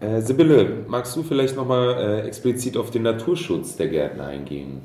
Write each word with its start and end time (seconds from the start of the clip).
Äh, 0.00 0.22
Sibylle, 0.22 0.84
magst 0.88 1.14
du 1.14 1.22
vielleicht 1.22 1.56
nochmal 1.56 2.22
äh, 2.24 2.26
explizit 2.26 2.76
auf 2.76 2.90
den 2.90 3.02
Naturschutz 3.02 3.76
der 3.76 3.88
Gärten 3.88 4.20
eingehen? 4.20 4.80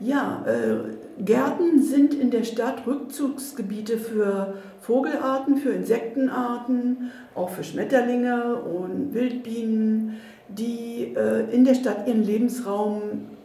Ja, 0.00 0.44
äh, 0.46 1.22
Gärten 1.22 1.82
sind 1.82 2.14
in 2.14 2.30
der 2.30 2.44
Stadt 2.44 2.86
Rückzugsgebiete 2.86 3.98
für 3.98 4.54
Vogelarten, 4.80 5.56
für 5.56 5.70
Insektenarten, 5.70 7.10
auch 7.34 7.50
für 7.50 7.64
Schmetterlinge 7.64 8.56
und 8.56 9.14
Wildbienen, 9.14 10.16
die 10.48 11.14
äh, 11.16 11.50
in 11.50 11.64
der 11.64 11.74
Stadt 11.74 12.06
ihren 12.06 12.22
Lebensraum 12.22 13.00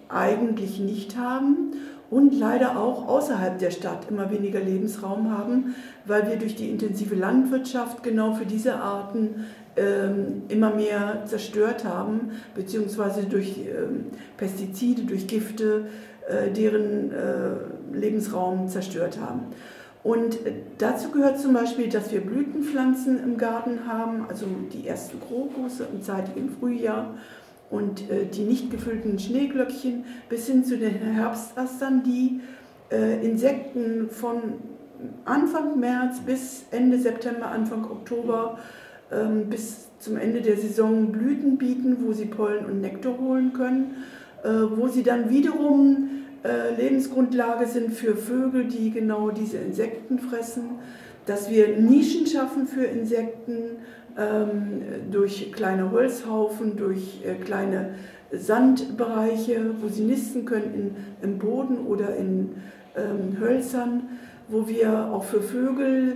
eigentlich 0.09 0.79
nicht 0.79 1.17
haben 1.17 1.73
und 2.11 2.37
leider 2.37 2.77
auch 2.77 3.07
außerhalb 3.07 3.57
der 3.57 3.71
Stadt 3.71 4.07
immer 4.09 4.29
weniger 4.29 4.59
Lebensraum 4.59 5.35
haben, 5.35 5.73
weil 6.05 6.29
wir 6.29 6.35
durch 6.35 6.55
die 6.55 6.69
intensive 6.69 7.15
Landwirtschaft 7.15 8.03
genau 8.03 8.33
für 8.33 8.45
diese 8.45 8.75
Arten 8.75 9.45
immer 9.75 10.75
mehr 10.75 11.23
zerstört 11.25 11.83
haben, 11.83 12.31
beziehungsweise 12.53 13.23
durch 13.23 13.57
ähm, 13.57 14.05
Pestizide, 14.37 15.03
durch 15.03 15.25
Gifte, 15.25 15.87
äh, 16.29 16.51
deren 16.51 17.11
äh, 17.11 17.97
Lebensraum 17.97 18.69
zerstört 18.69 19.19
haben. 19.19 19.47
Und 20.03 20.35
äh, 20.45 20.53
dazu 20.77 21.09
gehört 21.09 21.37
zum 21.37 21.53
Beispiel, 21.53 21.89
dass 21.89 22.13
wir 22.13 22.21
Blütenpflanzen 22.21 23.21
im 23.21 23.37
Garten 23.37 23.87
haben, 23.87 24.25
also 24.29 24.45
die 24.71 24.87
ersten 24.87 25.19
Krokusse 25.19 25.85
im 25.91 26.01
zeitigen 26.01 26.49
Frühjahr 26.49 27.15
und 27.69 28.03
die 28.35 28.43
nicht 28.43 28.69
gefüllten 28.69 29.17
Schneeglöckchen 29.17 30.05
bis 30.29 30.45
hin 30.45 30.63
zu 30.63 30.77
den 30.77 30.93
Herbstastern, 30.93 32.03
die 32.03 32.39
Insekten 33.23 34.11
von 34.11 34.59
Anfang 35.25 35.79
März 35.79 36.19
bis 36.19 36.65
Ende 36.69 36.99
September, 36.99 37.47
Anfang 37.47 37.85
Oktober 37.85 38.59
ähm, 39.13 39.49
bis 39.49 39.89
zum 39.99 40.17
Ende 40.17 40.41
der 40.41 40.57
Saison 40.57 41.11
Blüten 41.11 41.57
bieten, 41.57 41.97
wo 42.01 42.13
sie 42.13 42.25
Pollen 42.25 42.65
und 42.65 42.81
Nektar 42.81 43.17
holen 43.17 43.53
können, 43.53 43.95
äh, 44.43 44.49
wo 44.75 44.87
sie 44.87 45.03
dann 45.03 45.29
wiederum 45.29 46.09
äh, 46.43 46.75
Lebensgrundlage 46.75 47.67
sind 47.67 47.93
für 47.93 48.15
Vögel, 48.15 48.65
die 48.65 48.91
genau 48.91 49.31
diese 49.31 49.57
Insekten 49.57 50.19
fressen, 50.19 50.79
dass 51.25 51.49
wir 51.49 51.77
Nischen 51.79 52.27
schaffen 52.27 52.67
für 52.67 52.83
Insekten 52.83 53.77
ähm, 54.17 54.81
durch 55.11 55.53
kleine 55.53 55.91
Holzhaufen, 55.91 56.75
durch 56.75 57.21
äh, 57.25 57.35
kleine 57.35 57.95
Sandbereiche, 58.31 59.61
wo 59.81 59.87
sie 59.87 60.03
nisten 60.03 60.43
können 60.43 60.73
in, 61.21 61.29
im 61.29 61.39
Boden 61.39 61.85
oder 61.87 62.15
in 62.15 62.55
ähm, 62.97 63.39
Hölzern, 63.39 64.03
wo 64.49 64.67
wir 64.67 65.11
auch 65.13 65.23
für 65.23 65.41
Vögel 65.41 66.15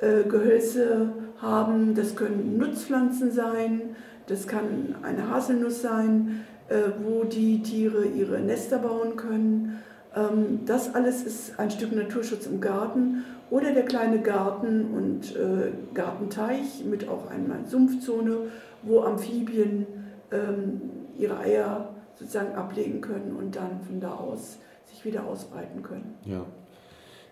äh, 0.00 0.28
Gehölze 0.28 1.10
haben. 1.40 1.94
Das 1.94 2.16
können 2.16 2.58
Nutzpflanzen 2.58 3.30
sein, 3.30 3.96
das 4.26 4.46
kann 4.46 4.96
eine 5.02 5.30
Haselnuss 5.30 5.82
sein, 5.82 6.44
äh, 6.68 6.90
wo 7.02 7.24
die 7.24 7.62
Tiere 7.62 8.04
ihre 8.04 8.40
Nester 8.40 8.78
bauen 8.78 9.16
können. 9.16 9.82
Ähm, 10.14 10.60
das 10.66 10.94
alles 10.94 11.22
ist 11.22 11.58
ein 11.58 11.70
Stück 11.70 11.94
Naturschutz 11.94 12.46
im 12.46 12.60
Garten 12.60 13.24
oder 13.50 13.72
der 13.72 13.84
kleine 13.84 14.20
Garten 14.20 14.86
und 14.92 15.36
äh, 15.36 15.72
Gartenteich 15.94 16.84
mit 16.84 17.08
auch 17.08 17.30
einmal 17.30 17.64
Sumpfzone, 17.66 18.50
wo 18.82 19.02
Amphibien 19.02 19.86
ähm, 20.32 20.80
ihre 21.16 21.38
Eier 21.38 21.94
sozusagen 22.18 22.54
ablegen 22.54 23.00
können 23.00 23.36
und 23.38 23.54
dann 23.56 23.80
von 23.86 24.00
da 24.00 24.12
aus 24.12 24.58
sich 24.86 25.04
wieder 25.04 25.24
ausbreiten 25.24 25.82
können. 25.82 26.14
Ja. 26.24 26.44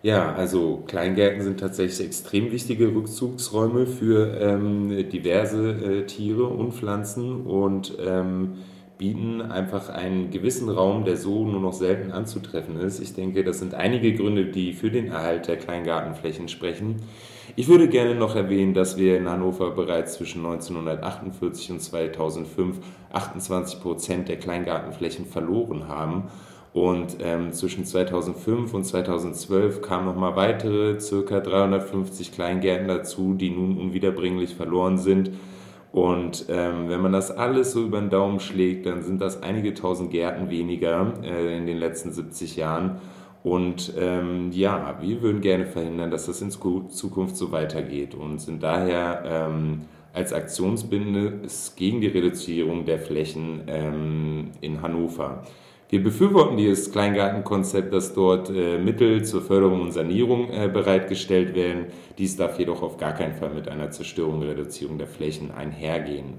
Ja, 0.05 0.35
also 0.35 0.83
Kleingärten 0.87 1.41
sind 1.41 1.61
tatsächlich 1.61 2.07
extrem 2.07 2.53
wichtige 2.53 2.95
Rückzugsräume 2.95 3.87
für 3.87 4.39
ähm, 4.39 5.09
diverse 5.09 5.71
äh, 5.71 6.05
Tiere 6.05 6.45
und 6.45 6.75
Pflanzen 6.75 7.47
und 7.47 7.97
ähm, 8.07 8.59
bieten 8.99 9.41
einfach 9.41 9.89
einen 9.89 10.31
gewissen 10.31 10.69
Raum, 10.69 11.07
der 11.07 11.17
so 11.17 11.47
nur 11.47 11.63
noch 11.63 11.73
selten 11.73 12.13
anzutreffen 12.13 12.79
ist. 12.79 13.01
Ich 13.01 13.15
denke, 13.15 13.45
das 13.45 13.61
sind 13.61 13.73
einige 13.73 14.13
Gründe, 14.13 14.45
die 14.45 14.75
für 14.75 14.91
den 14.91 15.09
Erhalt 15.09 15.49
der 15.49 15.57
Kleingartenflächen 15.57 16.49
sprechen. 16.49 16.97
Ich 17.57 17.69
würde 17.69 17.89
gerne 17.89 18.15
noch 18.15 18.37
erwähnen, 18.37 18.75
dass 18.75 18.99
wir 18.99 19.17
in 19.17 19.27
Hannover 19.27 19.71
bereits 19.71 20.17
zwischen 20.17 20.45
1948 20.45 21.71
und 21.71 21.81
2005 21.81 22.77
28 23.11 23.81
Prozent 23.81 24.29
der 24.29 24.37
Kleingartenflächen 24.37 25.25
verloren 25.25 25.89
haben 25.89 26.25
und 26.75 27.19
ähm, 27.21 27.53
zwischen 27.53 27.85
2005 27.85 28.75
und 28.75 28.85
2012 28.85 29.81
kamen 29.81 30.07
nochmal 30.07 30.35
weitere 30.35 30.99
circa 30.99 31.39
350 31.39 32.33
Kleingärten 32.33 32.89
dazu, 32.89 33.35
die 33.35 33.51
nun 33.51 33.79
unwiederbringlich 33.79 34.57
verloren 34.57 34.99
sind. 34.99 35.31
Und 35.93 36.47
ähm, 36.49 36.89
wenn 36.89 37.01
man 37.01 37.13
das 37.13 37.31
alles 37.31 37.73
so 37.73 37.85
über 37.85 38.01
den 38.01 38.11
Daumen 38.11 38.41
schlägt, 38.41 38.87
dann 38.87 39.03
sind 39.03 39.21
das 39.21 39.41
einige 39.41 39.73
tausend 39.75 40.11
Gärten 40.11 40.51
weniger 40.51 41.15
äh, 41.23 41.57
in 41.57 41.67
den 41.67 41.79
letzten 41.79 42.11
70 42.11 42.57
Jahren. 42.57 42.97
Und 43.45 43.93
ähm, 43.97 44.51
ja, 44.51 44.99
wir 45.01 45.23
würden 45.23 45.43
gerne 45.43 45.67
verhindern, 45.67 46.11
dass 46.11 46.27
das 46.27 46.43
in 46.43 46.51
Zukunft 46.51 47.37
so 47.37 47.53
weitergeht 47.53 48.17
und 48.17 48.41
sind 48.41 48.65
daher 48.65 49.23
ähm, 49.25 49.83
als 50.13 50.33
Aktionsbinde 50.33 51.43
gegen 51.77 52.01
die 52.01 52.09
Reduzierung 52.09 52.85
der 52.85 52.99
Flächen 52.99 53.63
ähm, 53.69 54.51
in 54.61 54.83
Hannover. 54.83 55.45
Wir 55.95 56.03
befürworten 56.03 56.57
dieses 56.57 56.91
Kleingartenkonzept, 56.91 57.95
dass 57.95 58.15
dort 58.15 58.51
äh, 58.51 58.79
Mittel 58.79 59.25
zur 59.25 59.43
Förderung 59.43 59.81
und 59.81 59.93
Sanierung 59.93 60.51
äh, 60.51 60.67
bereitgestellt 60.67 61.55
werden. 61.55 61.87
Dies 62.19 62.37
darf 62.37 62.59
jedoch 62.59 62.83
auf 62.83 62.97
gar 62.97 63.13
keinen 63.13 63.37
Fall 63.37 63.51
mit 63.51 63.69
einer 63.69 63.93
Zerstörung 63.93 64.41
und 64.41 64.43
Reduzierung 64.43 64.99
der 64.99 65.07
Flächen 65.07 65.53
einhergehen. 65.53 66.39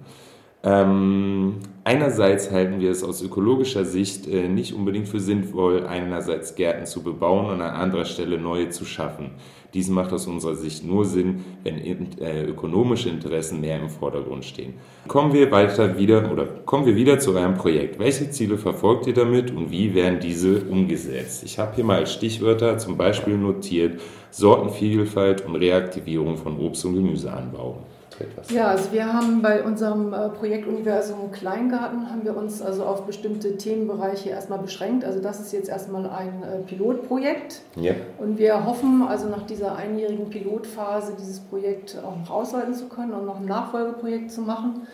Ähm, 0.65 1.57
einerseits 1.83 2.49
halten 2.49 2.79
wir 2.79 2.89
es 2.89 3.03
aus 3.03 3.21
ökologischer 3.21 3.85
Sicht 3.85 4.27
äh, 4.27 4.49
nicht 4.49 4.73
unbedingt 4.73 5.07
für 5.07 5.19
sinnvoll, 5.19 5.85
einerseits 5.85 6.55
Gärten 6.55 6.87
zu 6.87 7.03
bebauen 7.03 7.45
und 7.45 7.61
an 7.61 7.75
anderer 7.75 8.05
Stelle 8.05 8.39
neue 8.39 8.69
zu 8.69 8.83
schaffen. 8.83 9.29
Dies 9.75 9.89
macht 9.89 10.11
aus 10.11 10.25
unserer 10.25 10.55
Sicht 10.55 10.83
nur 10.83 11.05
Sinn, 11.05 11.43
wenn 11.63 11.77
äh, 12.19 12.45
ökonomische 12.45 13.09
Interessen 13.09 13.61
mehr 13.61 13.79
im 13.79 13.89
Vordergrund 13.89 14.43
stehen. 14.43 14.73
Kommen 15.07 15.33
wir 15.33 15.51
weiter 15.51 15.99
wieder 15.99 16.31
oder 16.31 16.45
kommen 16.45 16.87
wir 16.87 16.95
wieder 16.95 17.19
zu 17.19 17.35
eurem 17.35 17.53
Projekt. 17.53 17.99
Welche 17.99 18.31
Ziele 18.31 18.57
verfolgt 18.57 19.05
ihr 19.05 19.13
damit 19.13 19.51
und 19.51 19.69
wie 19.69 19.93
werden 19.93 20.19
diese 20.19 20.61
umgesetzt? 20.61 21.43
Ich 21.43 21.59
habe 21.59 21.75
hier 21.75 21.83
mal 21.83 21.97
als 21.99 22.13
Stichwörter 22.13 22.79
zum 22.79 22.97
Beispiel 22.97 23.37
notiert 23.37 24.01
Sortenvielfalt 24.31 25.45
und 25.45 25.57
Reaktivierung 25.57 26.37
von 26.37 26.57
Obst- 26.57 26.85
und 26.85 26.95
Gemüseanbau 26.95 27.85
etwas? 28.19 28.49
Ja, 28.51 28.67
also 28.67 28.91
wir 28.91 29.11
haben 29.11 29.41
bei 29.41 29.63
unserem 29.63 30.13
äh, 30.13 30.29
Projekt 30.29 30.67
Universum 30.67 31.31
Kleingarten 31.31 32.09
haben 32.09 32.23
wir 32.23 32.35
uns 32.35 32.61
also 32.61 32.85
auf 32.85 33.05
bestimmte 33.05 33.57
Themenbereiche 33.57 34.29
erstmal 34.29 34.59
beschränkt. 34.59 35.03
Also 35.03 35.21
das 35.21 35.39
ist 35.39 35.51
jetzt 35.51 35.69
erstmal 35.69 36.09
ein 36.09 36.43
äh, 36.43 36.57
Pilotprojekt. 36.65 37.61
Ja. 37.75 37.93
Und 38.17 38.37
wir 38.37 38.65
hoffen 38.65 39.03
also 39.07 39.27
nach 39.27 39.43
dieser 39.43 39.75
einjährigen 39.75 40.29
Pilotphase 40.29 41.13
dieses 41.19 41.39
Projekt 41.39 41.97
auch 42.03 42.17
noch 42.17 42.29
ausweiten 42.29 42.73
zu 42.73 42.87
können 42.87 43.13
und 43.13 43.25
noch 43.25 43.39
ein 43.39 43.45
Nachfolgeprojekt 43.45 44.31
zu 44.31 44.41
machen 44.41 44.87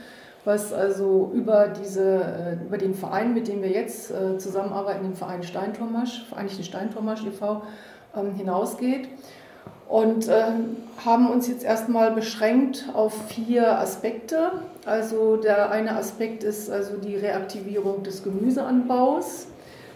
was 0.43 0.73
also 0.73 1.29
über, 1.35 1.67
diese, 1.67 2.15
äh, 2.15 2.65
über 2.65 2.79
den 2.79 2.95
Verein, 2.95 3.35
mit 3.35 3.47
dem 3.47 3.61
wir 3.61 3.69
jetzt 3.69 4.11
zusammenarbeiten, 4.39 5.03
den 5.03 5.13
Verein 5.13 5.43
Steintormasch, 5.43 6.25
Vereinigten 6.29 6.63
Steintormasch 6.63 7.23
e.V., 7.27 7.61
ähm, 8.15 8.33
hinausgeht 8.33 9.07
und 9.91 10.29
äh, 10.29 10.43
haben 11.03 11.29
uns 11.29 11.49
jetzt 11.49 11.65
erstmal 11.65 12.11
beschränkt 12.11 12.85
auf 12.93 13.13
vier 13.27 13.77
Aspekte. 13.77 14.53
Also 14.85 15.35
der 15.35 15.69
eine 15.69 15.97
Aspekt 15.97 16.45
ist 16.45 16.71
also 16.71 16.95
die 16.95 17.17
Reaktivierung 17.17 18.01
des 18.01 18.23
Gemüseanbaus, 18.23 19.47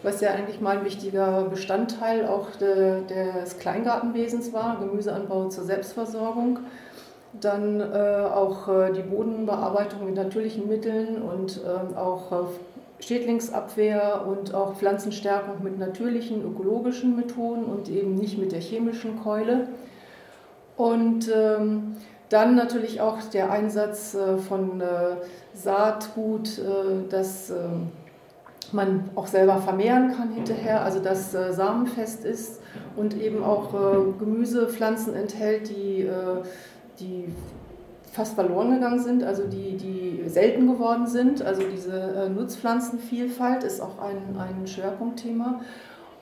was 0.03 0.19
ja 0.19 0.31
eigentlich 0.31 0.59
mal 0.59 0.79
ein 0.79 0.85
wichtiger 0.85 1.43
Bestandteil 1.43 2.27
auch 2.27 2.49
de, 2.59 3.05
des 3.05 3.57
Kleingartenwesens 3.57 4.51
war, 4.51 4.81
Gemüseanbau 4.81 5.47
zur 5.47 5.63
Selbstversorgung. 5.63 6.59
Dann 7.39 7.79
äh, 7.79 7.85
auch 8.33 8.67
äh, 8.67 8.91
die 8.91 9.01
Bodenbearbeitung 9.01 10.03
mit 10.03 10.15
natürlichen 10.15 10.67
Mitteln 10.67 11.21
und 11.21 11.61
ähm, 11.65 11.95
auch 11.95 12.49
Schädlingsabwehr 12.99 14.25
und 14.27 14.53
auch 14.53 14.75
Pflanzenstärkung 14.75 15.63
mit 15.63 15.77
natürlichen 15.77 16.43
ökologischen 16.43 17.15
Methoden 17.15 17.65
und 17.65 17.89
eben 17.89 18.15
nicht 18.15 18.37
mit 18.37 18.51
der 18.51 18.61
chemischen 18.61 19.21
Keule. 19.21 19.67
Und 20.77 21.31
ähm, 21.33 21.95
dann 22.29 22.55
natürlich 22.55 23.01
auch 23.01 23.21
der 23.21 23.51
Einsatz 23.51 24.15
äh, 24.15 24.37
von 24.37 24.81
äh, 24.81 25.17
Saatgut, 25.53 26.59
äh, 26.59 27.07
das 27.09 27.51
ähm, 27.51 27.91
man 28.71 29.09
auch 29.15 29.27
selber 29.27 29.57
vermehren 29.57 30.15
kann 30.15 30.31
hinterher, 30.31 30.83
also 30.83 30.99
das 30.99 31.33
äh, 31.33 31.53
samenfest 31.53 32.25
ist 32.25 32.61
und 32.95 33.15
eben 33.19 33.43
auch 33.43 33.73
äh, 33.73 34.19
Gemüsepflanzen 34.19 35.15
enthält, 35.15 35.69
die, 35.69 36.01
äh, 36.01 36.43
die 36.99 37.25
fast 38.15 38.35
verloren 38.35 38.73
gegangen 38.73 38.99
sind, 38.99 39.23
also 39.23 39.43
die, 39.43 39.75
die 39.75 40.29
selten 40.29 40.67
geworden 40.67 41.05
sind. 41.05 41.41
Also 41.41 41.63
diese 41.63 41.91
äh, 41.91 42.29
Nutzpflanzenvielfalt 42.29 43.63
ist 43.63 43.81
auch 43.81 43.99
ein, 43.99 44.37
ein 44.39 44.65
Schwerpunktthema. 44.67 45.61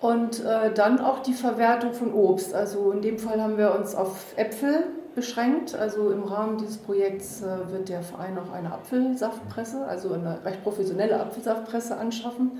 Und 0.01 0.43
äh, 0.43 0.73
dann 0.73 0.99
auch 0.99 1.19
die 1.19 1.33
Verwertung 1.33 1.93
von 1.93 2.13
Obst. 2.13 2.53
Also 2.53 2.91
in 2.91 3.01
dem 3.01 3.19
Fall 3.19 3.41
haben 3.41 3.57
wir 3.57 3.73
uns 3.75 3.95
auf 3.95 4.33
Äpfel 4.35 4.85
beschränkt. 5.15 5.75
Also 5.75 6.11
im 6.11 6.23
Rahmen 6.23 6.57
dieses 6.57 6.77
Projekts 6.77 7.41
äh, 7.41 7.71
wird 7.71 7.89
der 7.89 8.01
Verein 8.01 8.37
auch 8.37 8.51
eine 8.51 8.73
Apfelsaftpresse, 8.73 9.85
also 9.85 10.13
eine 10.13 10.43
recht 10.43 10.63
professionelle 10.63 11.19
Apfelsaftpresse 11.19 11.95
anschaffen. 11.95 12.59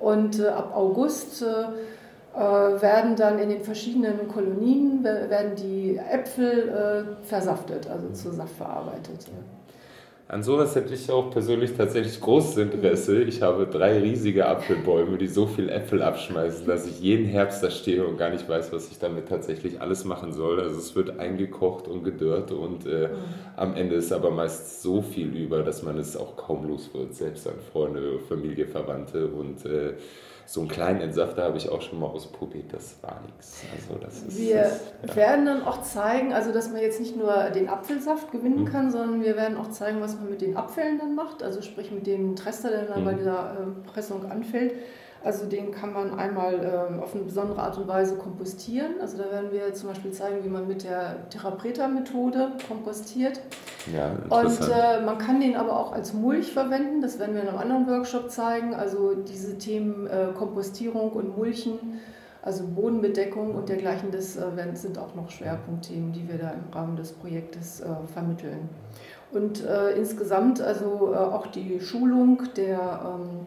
Und 0.00 0.40
äh, 0.40 0.48
ab 0.48 0.72
August 0.74 1.42
äh, 1.42 1.46
werden 2.34 3.16
dann 3.16 3.38
in 3.38 3.50
den 3.50 3.62
verschiedenen 3.62 4.28
Kolonien 4.28 5.04
werden 5.04 5.54
die 5.54 5.98
Äpfel 5.98 7.16
versaftet, 7.22 7.88
also 7.88 8.08
zur 8.10 8.32
Saft 8.32 8.56
verarbeitet. 8.56 9.26
An 10.32 10.42
sowas 10.42 10.74
hätte 10.74 10.94
ich 10.94 11.10
auch 11.10 11.30
persönlich 11.30 11.74
tatsächlich 11.76 12.18
großes 12.18 12.56
Interesse. 12.56 13.22
Ich 13.22 13.42
habe 13.42 13.66
drei 13.66 13.98
riesige 13.98 14.46
Apfelbäume, 14.46 15.18
die 15.18 15.26
so 15.26 15.46
viel 15.46 15.68
Äpfel 15.68 16.00
abschmeißen, 16.00 16.66
dass 16.66 16.86
ich 16.86 17.00
jeden 17.02 17.26
Herbst 17.26 17.62
da 17.62 17.70
stehe 17.70 18.06
und 18.06 18.16
gar 18.16 18.30
nicht 18.30 18.48
weiß, 18.48 18.72
was 18.72 18.90
ich 18.90 18.98
damit 18.98 19.28
tatsächlich 19.28 19.82
alles 19.82 20.06
machen 20.06 20.32
soll. 20.32 20.58
Also 20.58 20.78
es 20.78 20.96
wird 20.96 21.18
eingekocht 21.18 21.86
und 21.86 22.02
gedörrt 22.02 22.50
und 22.50 22.86
äh, 22.86 23.08
mhm. 23.08 23.14
am 23.56 23.74
Ende 23.74 23.96
ist 23.96 24.10
aber 24.10 24.30
meist 24.30 24.80
so 24.80 25.02
viel 25.02 25.36
über, 25.36 25.62
dass 25.62 25.82
man 25.82 25.98
es 25.98 26.16
auch 26.16 26.34
kaum 26.34 26.66
los 26.66 26.88
wird, 26.94 27.14
selbst 27.14 27.46
an 27.46 27.60
Freunde, 27.70 28.18
Familie, 28.26 28.66
Verwandte 28.66 29.26
und 29.26 29.66
äh, 29.66 29.96
so 30.46 30.60
einen 30.60 30.68
kleinen 30.68 31.00
Entsafter 31.00 31.44
habe 31.44 31.56
ich 31.56 31.68
auch 31.68 31.80
schon 31.80 32.00
mal 32.00 32.06
ausprobiert, 32.06 32.72
das 32.72 32.96
war 33.02 33.20
nichts. 33.24 33.62
Also 33.74 33.98
das 34.00 34.22
ist, 34.22 34.38
wir 34.38 34.62
das, 34.62 34.80
ja. 35.06 35.16
werden 35.16 35.46
dann 35.46 35.62
auch 35.62 35.82
zeigen, 35.82 36.32
also 36.32 36.52
dass 36.52 36.70
man 36.70 36.80
jetzt 36.80 37.00
nicht 37.00 37.16
nur 37.16 37.50
den 37.50 37.68
Apfelsaft 37.68 38.32
gewinnen 38.32 38.60
mhm. 38.60 38.66
kann, 38.66 38.90
sondern 38.90 39.22
wir 39.22 39.36
werden 39.36 39.56
auch 39.56 39.70
zeigen, 39.70 40.00
was 40.00 40.14
man 40.16 40.30
mit 40.30 40.40
den 40.40 40.56
Abfällen 40.56 40.98
dann 40.98 41.14
macht, 41.14 41.42
also 41.42 41.62
sprich 41.62 41.90
mit 41.90 42.06
dem 42.06 42.36
Trester, 42.36 42.70
der 42.70 42.84
dann 42.84 43.02
mhm. 43.02 43.04
bei 43.06 43.14
dieser 43.14 43.52
äh, 43.52 43.88
Pressung 43.90 44.30
anfällt. 44.30 44.74
Also 45.24 45.46
den 45.46 45.70
kann 45.70 45.92
man 45.92 46.18
einmal 46.18 46.54
ähm, 46.54 47.00
auf 47.00 47.14
eine 47.14 47.24
besondere 47.24 47.60
Art 47.60 47.78
und 47.78 47.86
Weise 47.86 48.16
kompostieren. 48.16 48.94
Also 49.00 49.18
da 49.18 49.30
werden 49.30 49.52
wir 49.52 49.72
zum 49.72 49.90
Beispiel 49.90 50.10
zeigen, 50.10 50.42
wie 50.44 50.48
man 50.48 50.66
mit 50.66 50.84
der 50.84 51.28
Therapreta-Methode 51.30 52.52
kompostiert. 52.66 53.40
Ja, 53.92 54.10
und 54.28 54.60
äh, 54.60 55.04
man 55.04 55.18
kann 55.18 55.40
den 55.40 55.56
aber 55.56 55.78
auch 55.78 55.92
als 55.92 56.12
Mulch 56.12 56.52
verwenden. 56.52 57.00
Das 57.00 57.18
werden 57.18 57.34
wir 57.34 57.42
in 57.42 57.48
einem 57.48 57.58
anderen 57.58 57.86
Workshop 57.86 58.30
zeigen. 58.30 58.74
Also 58.74 59.14
diese 59.14 59.58
Themen 59.58 60.06
äh, 60.08 60.28
Kompostierung 60.36 61.12
und 61.12 61.36
Mulchen, 61.36 62.00
also 62.42 62.64
Bodenbedeckung 62.66 63.54
und 63.54 63.68
dergleichen, 63.68 64.10
das 64.10 64.36
äh, 64.36 64.42
sind 64.74 64.98
auch 64.98 65.14
noch 65.14 65.30
Schwerpunktthemen, 65.30 66.12
die 66.12 66.28
wir 66.28 66.38
da 66.38 66.50
im 66.50 66.72
Rahmen 66.72 66.96
des 66.96 67.12
Projektes 67.12 67.80
äh, 67.80 67.86
vermitteln. 68.12 68.68
Und 69.30 69.64
äh, 69.64 69.92
insgesamt 69.92 70.60
also 70.60 71.12
äh, 71.12 71.16
auch 71.16 71.46
die 71.46 71.80
Schulung 71.80 72.42
der 72.56 73.00
ähm, 73.06 73.46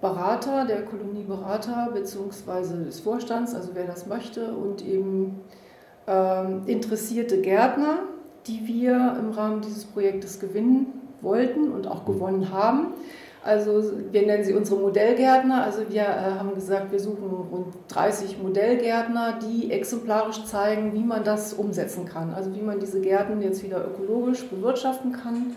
Berater, 0.00 0.64
der 0.64 0.84
Kolonieberater 0.84 1.90
bzw. 1.92 2.84
des 2.84 3.00
Vorstands, 3.00 3.54
also 3.54 3.70
wer 3.74 3.84
das 3.84 4.06
möchte, 4.06 4.54
und 4.54 4.84
eben 4.84 5.40
ähm, 6.06 6.62
interessierte 6.66 7.40
Gärtner, 7.40 7.98
die 8.46 8.66
wir 8.66 9.16
im 9.18 9.30
Rahmen 9.30 9.60
dieses 9.60 9.84
Projektes 9.84 10.40
gewinnen 10.40 10.86
wollten 11.20 11.70
und 11.70 11.86
auch 11.86 12.06
gewonnen 12.06 12.50
haben. 12.50 12.94
Also 13.42 13.82
wir 14.10 14.26
nennen 14.26 14.44
sie 14.44 14.52
unsere 14.52 14.80
Modellgärtner. 14.80 15.64
Also 15.64 15.88
wir 15.88 16.02
äh, 16.02 16.38
haben 16.38 16.54
gesagt, 16.54 16.92
wir 16.92 17.00
suchen 17.00 17.30
rund 17.50 17.74
30 17.88 18.42
Modellgärtner, 18.42 19.38
die 19.38 19.70
exemplarisch 19.70 20.44
zeigen, 20.44 20.92
wie 20.94 21.04
man 21.04 21.24
das 21.24 21.54
umsetzen 21.54 22.06
kann. 22.06 22.34
Also 22.34 22.54
wie 22.54 22.60
man 22.60 22.80
diese 22.80 23.00
Gärten 23.00 23.40
jetzt 23.40 23.62
wieder 23.62 23.84
ökologisch 23.86 24.46
bewirtschaften 24.48 25.12
kann 25.12 25.56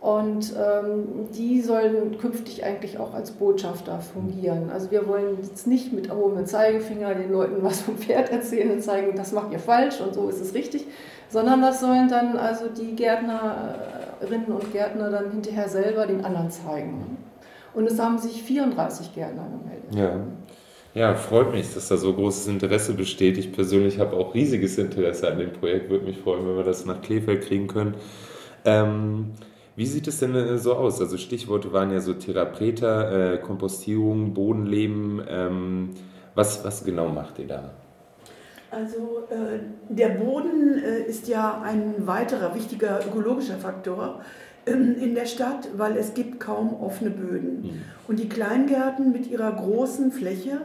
und 0.00 0.54
ähm, 0.56 1.28
die 1.36 1.60
sollen 1.60 2.18
künftig 2.18 2.64
eigentlich 2.64 2.98
auch 2.98 3.14
als 3.14 3.32
Botschafter 3.32 3.98
fungieren. 3.98 4.70
Also 4.70 4.92
wir 4.92 5.08
wollen 5.08 5.38
jetzt 5.42 5.66
nicht 5.66 5.92
mit 5.92 6.08
erhobenem 6.08 6.46
Zeigefinger 6.46 7.14
den 7.14 7.32
Leuten 7.32 7.62
was 7.62 7.80
vom 7.80 7.96
Pferd 7.96 8.30
erzählen 8.30 8.70
und 8.70 8.82
zeigen, 8.82 9.16
das 9.16 9.32
macht 9.32 9.52
ihr 9.52 9.58
falsch 9.58 10.00
und 10.00 10.14
so 10.14 10.28
ist 10.28 10.40
es 10.40 10.54
richtig, 10.54 10.86
sondern 11.28 11.62
das 11.62 11.80
sollen 11.80 12.08
dann 12.08 12.36
also 12.36 12.66
die 12.68 12.94
Gärtnerinnen 12.94 14.46
und 14.46 14.72
Gärtner 14.72 15.10
dann 15.10 15.32
hinterher 15.32 15.68
selber 15.68 16.06
den 16.06 16.24
anderen 16.24 16.50
zeigen. 16.50 17.18
Und 17.74 17.86
es 17.86 17.98
haben 17.98 18.18
sich 18.18 18.42
34 18.42 19.14
Gärtner 19.14 19.46
gemeldet. 19.50 19.94
Ja. 19.94 20.20
Ja, 20.94 21.14
freut 21.14 21.52
mich, 21.52 21.72
dass 21.74 21.88
da 21.88 21.96
so 21.96 22.12
großes 22.12 22.48
Interesse 22.48 22.94
besteht. 22.94 23.36
Ich 23.38 23.52
persönlich 23.52 24.00
habe 24.00 24.16
auch 24.16 24.34
riesiges 24.34 24.78
Interesse 24.78 25.30
an 25.30 25.38
dem 25.38 25.52
Projekt. 25.52 25.90
Würde 25.90 26.06
mich 26.06 26.18
freuen, 26.18 26.48
wenn 26.48 26.56
wir 26.56 26.64
das 26.64 26.86
nach 26.86 27.02
Krefeld 27.02 27.42
kriegen 27.42 27.68
können. 27.68 27.94
Ähm, 28.64 29.32
wie 29.78 29.86
sieht 29.86 30.08
es 30.08 30.18
denn 30.18 30.34
äh, 30.34 30.58
so 30.58 30.74
aus? 30.74 31.00
Also 31.00 31.16
Stichworte 31.16 31.72
waren 31.72 31.92
ja 31.92 32.00
so 32.00 32.12
Therapreta, 32.12 33.34
äh, 33.34 33.38
Kompostierung, 33.38 34.34
Bodenleben. 34.34 35.22
Ähm, 35.28 35.90
was, 36.34 36.64
was 36.64 36.84
genau 36.84 37.08
macht 37.08 37.38
ihr 37.38 37.46
da? 37.46 37.70
Also 38.72 39.24
äh, 39.30 39.60
der 39.88 40.08
Boden 40.08 40.82
äh, 40.82 41.02
ist 41.02 41.28
ja 41.28 41.62
ein 41.62 41.94
weiterer 42.08 42.56
wichtiger 42.56 42.98
ökologischer 43.06 43.56
Faktor 43.56 44.20
ähm, 44.66 44.96
in 45.00 45.14
der 45.14 45.26
Stadt, 45.26 45.68
weil 45.76 45.96
es 45.96 46.12
gibt 46.12 46.40
kaum 46.40 46.74
offene 46.74 47.10
Böden. 47.10 47.62
Mhm. 47.62 47.70
Und 48.08 48.18
die 48.18 48.28
Kleingärten 48.28 49.12
mit 49.12 49.30
ihrer 49.30 49.52
großen 49.52 50.10
Fläche 50.10 50.60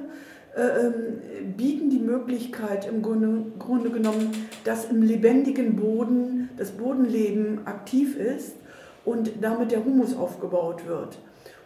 äh, 0.55 0.87
ähm, 0.87 1.53
bieten 1.55 1.91
die 1.91 1.99
Möglichkeit 1.99 2.87
im 2.89 3.03
Grunde, 3.03 3.51
Grunde 3.59 3.91
genommen, 3.91 4.31
dass 4.63 4.85
im 4.89 5.03
lebendigen 5.03 5.75
Boden 5.75 6.49
das 6.57 6.71
Bodenleben 6.71 7.67
aktiv 7.67 8.17
ist 8.17 8.55
und 9.05 9.31
damit 9.41 9.71
der 9.71 9.83
Humus 9.83 10.15
aufgebaut 10.15 10.87
wird. 10.87 11.17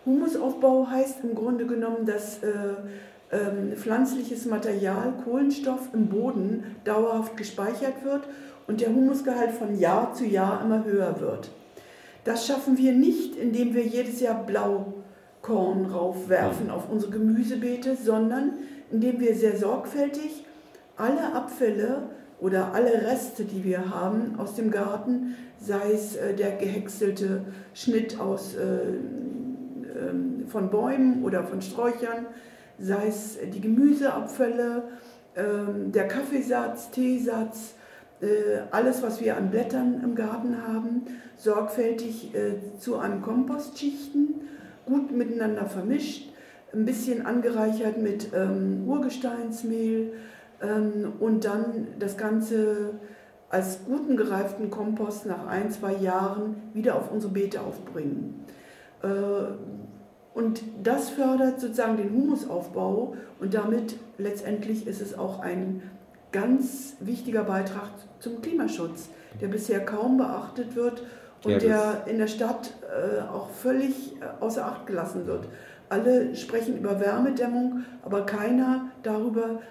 Humusaufbau 0.06 0.88
heißt 0.90 1.24
im 1.24 1.36
Grunde 1.36 1.66
genommen, 1.66 2.06
dass 2.06 2.42
äh, 2.42 2.76
äh, 3.30 3.76
pflanzliches 3.76 4.46
Material, 4.46 5.14
Kohlenstoff 5.24 5.90
im 5.94 6.08
Boden 6.08 6.76
dauerhaft 6.86 7.36
gespeichert 7.36 8.04
wird 8.04 8.24
und 8.68 8.82
der 8.82 8.90
Humusgehalt 8.90 9.52
von 9.52 9.78
Jahr 9.78 10.14
zu 10.14 10.26
Jahr 10.26 10.62
immer 10.64 10.86
höher 10.86 11.20
wird. 11.20 11.52
Das 12.24 12.48
schaffen 12.48 12.78
wir 12.78 12.94
nicht, 12.94 13.36
indem 13.36 13.74
wir 13.74 13.86
jedes 13.86 14.20
Jahr 14.22 14.46
Blaukorn 14.46 15.86
raufwerfen 15.86 16.70
auf 16.70 16.90
unsere 16.90 17.12
Gemüsebeete, 17.12 17.96
sondern 17.96 18.54
indem 18.92 19.20
wir 19.20 19.36
sehr 19.36 19.58
sorgfältig 19.58 20.46
alle 20.96 21.34
Abfälle 21.34 22.10
oder 22.40 22.74
alle 22.74 22.94
Reste, 23.06 23.46
die 23.46 23.64
wir 23.64 23.90
haben 23.90 24.36
aus 24.38 24.56
dem 24.56 24.72
Garten, 24.72 25.36
sei 25.60 25.92
es 25.94 26.16
äh, 26.16 26.36
der 26.36 26.52
gehäckselte 26.52 27.42
Schnitt 27.74 28.20
aus, 28.20 28.56
äh, 28.56 28.62
äh, 28.62 30.48
von 30.48 30.70
Bäumen 30.70 31.24
oder 31.24 31.44
von 31.44 31.62
Sträuchern, 31.62 32.28
sei 32.80 33.08
es 33.08 33.38
die 33.54 33.62
Gemüseabfälle, 33.62 34.84
ähm, 35.36 35.92
der 35.92 36.08
Kaffeesatz, 36.08 36.92
Teesatz, 36.92 37.74
äh, 38.22 38.62
alles, 38.72 39.04
was 39.04 39.22
wir 39.22 39.38
an 39.38 39.50
Blättern 39.52 40.02
im 40.04 40.16
Garten 40.16 40.58
haben, 40.68 41.04
sorgfältig 41.36 42.34
äh, 42.34 42.78
zu 42.80 42.98
einem 42.98 43.22
Kompost 43.22 43.78
schichten, 43.78 44.42
gut 44.86 45.12
miteinander 45.12 45.66
vermischt, 45.66 46.30
ein 46.74 46.86
bisschen 46.86 47.26
angereichert 47.26 47.98
mit 48.02 48.30
ähm, 48.34 48.84
Urgesteinsmehl, 48.88 50.14
und 51.20 51.46
dann 51.46 51.88
das 52.00 52.18
Ganze 52.18 52.94
als 53.50 53.80
guten 53.86 54.18
gereiften 54.18 54.70
Kompost 54.70 55.26
nach 55.26 55.48
ein, 55.48 55.72
zwei 55.72 55.94
Jahren 55.94 56.56
wieder 56.74 56.96
auf 56.96 57.12
unsere 57.12 57.32
Beete 57.32 57.62
aufbringen. 57.62 58.46
Äh, 59.04 59.08
und 60.34 60.62
das 60.84 61.10
fördert 61.10 61.60
sozusagen 61.60 61.98
den 61.98 62.12
Humusaufbau 62.12 63.16
und 63.40 63.54
damit 63.54 63.96
letztendlich 64.18 64.86
ist 64.86 65.02
es 65.02 65.18
auch 65.18 65.40
ein 65.40 65.82
ganz 66.32 66.96
wichtiger 67.00 67.44
Beitrag 67.44 67.90
zum 68.20 68.42
Klimaschutz, 68.42 69.10
der 69.42 69.48
bisher 69.48 69.84
kaum 69.84 70.18
beachtet 70.18 70.76
wird 70.76 71.02
und 71.44 71.52
ja, 71.54 71.58
der 71.58 72.04
in 72.08 72.20
der 72.20 72.28
Stadt 72.28 72.74
äh, 72.84 73.22
auch 73.22 73.50
völlig 73.50 74.14
äh, 74.22 74.44
außer 74.44 74.66
Acht 74.66 74.86
gelassen 74.86 75.26
wird. 75.26 75.48
Alle 75.90 76.36
sprechen 76.36 76.78
über 76.78 77.00
Wärmedämmung, 77.00 77.86
aber 78.04 78.26
keiner 78.26 78.92
darüber, 79.04 79.62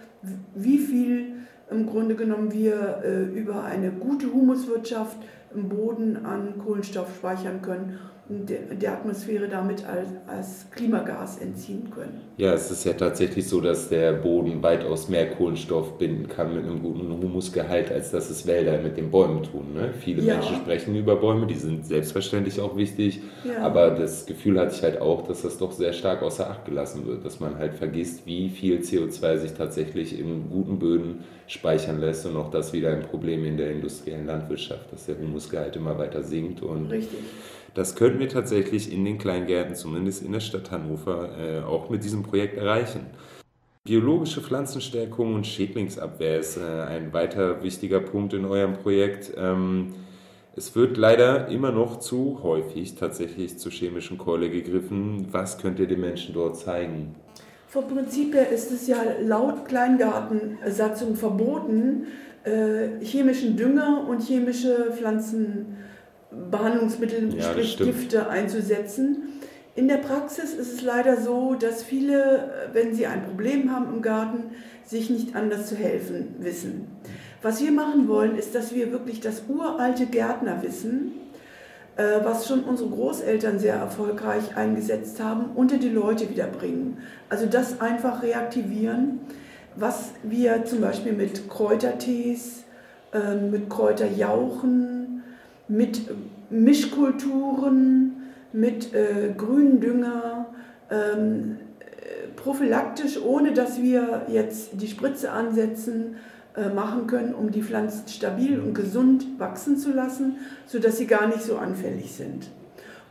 wie 0.55 0.79
viel 0.79 1.35
im 1.71 1.87
Grunde 1.87 2.15
genommen 2.15 2.53
wir 2.53 3.03
äh, 3.05 3.25
über 3.25 3.65
eine 3.65 3.91
gute 3.91 4.33
Humuswirtschaft 4.33 5.19
im 5.55 5.69
Boden 5.69 6.25
an 6.25 6.59
Kohlenstoff 6.59 7.17
speichern 7.17 7.63
können 7.63 7.99
der 8.29 8.93
Atmosphäre 8.93 9.47
damit 9.47 9.85
als, 9.87 10.09
als 10.27 10.67
Klimagas 10.73 11.39
entziehen 11.39 11.89
können. 11.95 12.23
Ja, 12.37 12.53
es 12.55 12.73
ist 12.73 12.85
ja 12.85 12.93
tatsächlich 12.95 13.49
so, 13.49 13.61
dass 13.61 13.89
der 13.89 14.15
Boden 14.15 14.63
weitaus 14.65 15.09
mehr 15.09 15.31
Kohlenstoff 15.31 15.97
binden 15.97 16.29
kann 16.29 16.53
mit 16.53 16.65
einem 16.65 16.83
guten 16.83 17.09
Humusgehalt, 17.09 17.93
als 17.93 18.11
dass 18.11 18.29
es 18.29 18.45
Wälder 18.47 18.79
mit 18.83 18.97
den 18.97 19.13
Bäumen 19.13 19.45
tun. 19.45 19.75
Ne? 19.75 19.95
Viele 20.01 20.23
ja. 20.23 20.35
Menschen 20.35 20.57
sprechen 20.57 20.97
über 20.97 21.17
Bäume, 21.17 21.47
die 21.47 21.55
sind 21.55 21.87
selbstverständlich 21.87 22.61
auch 22.61 22.77
wichtig, 22.77 23.21
ja. 23.45 23.59
aber 23.63 23.91
das 23.91 24.27
Gefühl 24.27 24.59
hatte 24.59 24.75
ich 24.75 24.83
halt 24.83 25.01
auch, 25.01 25.27
dass 25.29 25.43
das 25.43 25.59
doch 25.59 25.71
sehr 25.71 25.93
stark 25.93 26.23
außer 26.23 26.51
Acht 26.51 26.65
gelassen 26.65 27.07
wird, 27.07 27.25
dass 27.25 27.39
man 27.39 27.59
halt 27.59 27.75
vergisst, 27.75 28.27
wie 28.27 28.49
viel 28.49 28.81
CO2 28.81 29.39
sich 29.39 29.53
tatsächlich 29.53 30.19
in 30.19 30.51
guten 30.51 30.81
Böden 30.81 31.25
speichern 31.47 32.01
lässt 32.01 32.27
und 32.27 32.37
auch 32.37 32.51
das 32.51 32.73
wieder 32.73 32.91
ein 32.91 33.03
Problem 33.03 33.45
in 33.45 33.57
der 33.57 33.71
industriellen 33.71 34.27
Landwirtschaft, 34.27 34.93
dass 34.93 35.07
der 35.07 35.17
Humusgehalt 35.17 35.77
immer 35.77 35.97
weiter 35.97 36.25
sinkt 36.25 36.61
und 36.61 36.91
Richtig. 36.91 37.21
Das 37.77 37.95
könnten 37.95 38.21
wir 38.21 38.31
tatsächlich 38.31 38.91
in 38.91 39.05
den 39.05 39.19
Kleingärten, 39.19 39.75
zumindest 39.75 40.23
in 40.23 40.33
der 40.33 40.41
Stadt 40.41 40.71
Hannover, 40.71 41.29
äh, 41.39 41.61
auch 41.61 41.91
mit 41.91 42.03
diesem 42.03 42.23
Projekt 42.23 42.57
erreichen. 42.57 43.03
Biologische 43.85 44.41
Pflanzenstärkung 44.41 45.35
und 45.35 45.47
Schädlingsabwehr 45.47 46.39
ist 46.41 46.57
äh, 46.57 46.63
ein 46.63 47.13
weiter 47.13 47.63
wichtiger 47.63 48.01
Punkt 48.01 48.33
in 48.33 48.47
eurem 48.47 48.79
Projekt. 48.79 49.31
Ähm, 49.37 49.93
es 50.57 50.75
wird 50.75 50.97
leider 50.97 51.49
immer 51.49 51.71
noch 51.71 52.01
zu 52.01 52.41
häufig 52.43 52.95
tatsächlich 52.95 53.59
zur 53.59 53.71
chemischen 53.71 54.17
Keule 54.17 54.49
gegriffen. 54.49 55.27
Was 55.31 55.59
könnt 55.59 55.79
ihr 55.79 55.87
den 55.87 56.01
Menschen 56.01 56.33
dort 56.33 56.57
zeigen? 56.57 57.15
Vom 57.69 57.89
Prinzip 57.89 58.33
her 58.33 58.49
ist 58.49 58.73
es 58.73 58.87
ja 58.87 59.03
laut 59.23 59.67
Kleingartensatzung 59.67 61.15
verboten, 61.15 62.07
äh, 62.45 63.05
chemischen 63.05 63.55
Dünger 63.55 64.07
und 64.09 64.23
chemische 64.23 64.93
Pflanzenbehandlungsmittel, 66.51 67.35
ja, 67.35 67.51
sprich 67.51 67.77
Gifte 67.79 68.29
einzusetzen. 68.29 69.41
In 69.75 69.89
der 69.89 69.99
Praxis 69.99 70.55
ist 70.55 70.73
es 70.73 70.83
leider 70.83 71.21
so, 71.21 71.55
dass 71.55 71.83
viele, 71.83 72.51
wenn 72.73 72.95
sie 72.95 73.07
ein 73.07 73.25
Problem 73.25 73.71
haben 73.71 73.95
im 73.95 74.03
Garten, 74.03 74.45
sich 74.85 75.11
nicht 75.11 75.35
anders 75.37 75.69
zu 75.69 75.77
helfen 75.77 76.37
wissen. 76.39 76.87
Was 77.43 77.61
wir 77.61 77.73
machen 77.73 78.09
wollen, 78.09 78.37
ist, 78.37 78.55
dass 78.55 78.75
wir 78.75 78.91
wirklich 78.93 79.21
das 79.21 79.43
uralte 79.49 80.07
Gärtnerwissen, 80.07 81.13
äh, 81.97 82.21
was 82.23 82.49
schon 82.49 82.65
unsere 82.65 82.89
Großeltern 82.89 83.59
sehr 83.59 83.75
erfolgreich 83.75 84.57
eingesetzt 84.57 85.23
haben, 85.23 85.51
unter 85.55 85.77
die 85.77 85.91
Leute 85.91 86.31
wiederbringen. 86.31 86.99
Also 87.29 87.47
das 87.47 87.81
einfach 87.81 88.23
reaktivieren, 88.23 89.21
was 89.75 90.13
wir 90.23 90.65
zum 90.65 90.81
Beispiel 90.81 91.13
mit 91.13 91.51
Kräutertees, 91.51 92.65
ähm, 93.13 93.51
mit 93.51 93.69
Kräuterjauchen, 93.69 94.96
mit 95.69 96.03
Mischkulturen, 96.51 98.13
mit 98.53 98.95
äh, 98.95 99.35
Gründünger, 99.37 100.47
ähm, 100.91 101.57
äh, 101.81 102.29
prophylaktisch, 102.37 103.21
ohne 103.21 103.53
dass 103.53 103.81
wir 103.81 104.27
jetzt 104.29 104.71
die 104.81 104.89
Spritze 104.89 105.33
ansetzen, 105.33 106.17
äh, 106.57 106.69
machen 106.69 107.07
können, 107.07 107.35
um 107.35 107.51
die 107.51 107.63
Pflanzen 107.63 108.09
stabil 108.09 108.59
und 108.61 108.75
gesund 108.75 109.27
wachsen 109.39 109.77
zu 109.77 109.93
lassen, 109.93 110.37
sodass 110.67 110.99
sie 110.99 111.07
gar 111.07 111.27
nicht 111.27 111.43
so 111.43 111.59
anfällig 111.59 112.13
sind. 112.13 112.49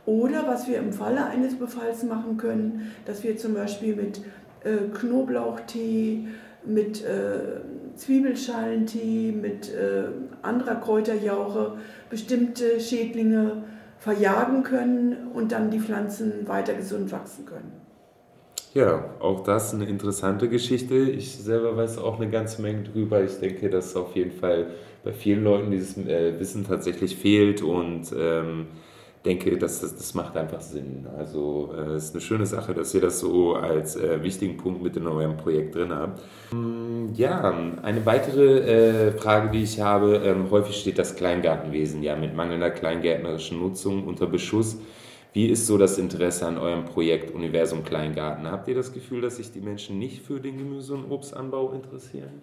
Oder 0.06 0.46
was 0.46 0.66
wir 0.68 0.78
im 0.78 0.92
Falle 0.92 1.26
eines 1.26 1.56
Befalls 1.56 2.02
machen 2.04 2.38
können, 2.38 2.92
dass 3.04 3.22
wir 3.22 3.36
zum 3.36 3.54
Beispiel 3.54 3.94
mit 3.94 4.20
äh, 4.64 4.88
Knoblauchtee, 4.92 6.26
mit 6.64 7.04
äh, 7.04 7.60
Zwiebelschalentee, 7.96 9.32
mit 9.32 9.72
äh, 9.72 10.04
anderer 10.42 10.76
Kräuterjauche 10.76 11.78
bestimmte 12.10 12.80
Schädlinge 12.80 13.64
verjagen 13.98 14.62
können 14.62 15.28
und 15.34 15.52
dann 15.52 15.70
die 15.70 15.80
Pflanzen 15.80 16.46
weiter 16.46 16.74
gesund 16.74 17.10
wachsen 17.12 17.46
können. 17.46 17.72
Ja, 18.74 19.16
auch 19.20 19.42
das 19.42 19.72
eine 19.72 19.86
interessante 19.86 20.50
Geschichte. 20.50 20.94
Ich 20.96 21.36
selber 21.36 21.76
weiß 21.76 21.96
auch 21.96 22.20
eine 22.20 22.30
ganze 22.30 22.60
Menge 22.60 22.82
drüber. 22.82 23.24
Ich 23.24 23.38
denke, 23.38 23.70
dass 23.70 23.96
auf 23.96 24.14
jeden 24.14 24.32
Fall 24.32 24.66
bei 25.02 25.12
vielen 25.12 25.44
Leuten 25.44 25.70
dieses 25.70 25.96
äh, 25.96 26.38
Wissen 26.38 26.66
tatsächlich 26.66 27.16
fehlt 27.16 27.62
und 27.62 28.12
ähm, 28.14 28.66
denke, 29.26 29.58
dass 29.58 29.80
das, 29.80 29.96
das 29.96 30.14
macht 30.14 30.36
einfach 30.36 30.60
Sinn. 30.60 31.06
Also 31.18 31.74
es 31.74 31.88
äh, 31.88 31.96
ist 31.96 32.14
eine 32.14 32.20
schöne 32.22 32.46
Sache, 32.46 32.72
dass 32.72 32.94
ihr 32.94 33.00
das 33.00 33.20
so 33.20 33.54
als 33.54 33.96
äh, 33.96 34.22
wichtigen 34.22 34.56
Punkt 34.56 34.82
mit 34.82 34.96
in 34.96 35.06
eurem 35.06 35.36
Projekt 35.36 35.74
drin 35.74 35.92
habt. 35.92 36.22
Mm, 36.52 37.12
ja, 37.14 37.54
eine 37.82 38.06
weitere 38.06 39.08
äh, 39.08 39.12
Frage, 39.12 39.50
die 39.50 39.62
ich 39.62 39.80
habe, 39.80 40.22
ähm, 40.24 40.50
häufig 40.50 40.76
steht 40.76 40.98
das 40.98 41.16
Kleingartenwesen 41.16 42.02
ja 42.02 42.16
mit 42.16 42.34
mangelnder 42.34 42.70
kleingärtnerischen 42.70 43.60
Nutzung 43.60 44.06
unter 44.06 44.26
Beschuss. 44.26 44.78
Wie 45.32 45.48
ist 45.48 45.66
so 45.66 45.76
das 45.76 45.98
Interesse 45.98 46.46
an 46.46 46.56
eurem 46.56 46.86
Projekt 46.86 47.34
Universum 47.34 47.84
Kleingarten? 47.84 48.50
Habt 48.50 48.68
ihr 48.68 48.74
das 48.74 48.94
Gefühl, 48.94 49.20
dass 49.20 49.36
sich 49.36 49.52
die 49.52 49.60
Menschen 49.60 49.98
nicht 49.98 50.22
für 50.22 50.40
den 50.40 50.56
Gemüse- 50.56 50.94
und 50.94 51.10
Obstanbau 51.10 51.72
interessieren? 51.72 52.40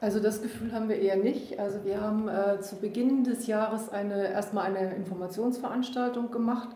Also 0.00 0.18
das 0.18 0.40
Gefühl 0.40 0.72
haben 0.72 0.88
wir 0.88 0.96
eher 0.96 1.16
nicht. 1.16 1.58
Also 1.58 1.84
wir 1.84 2.00
haben 2.00 2.28
äh, 2.28 2.60
zu 2.60 2.76
Beginn 2.76 3.24
des 3.24 3.46
Jahres 3.46 3.90
eine, 3.90 4.32
erstmal 4.32 4.64
eine 4.64 4.94
Informationsveranstaltung 4.94 6.30
gemacht 6.30 6.70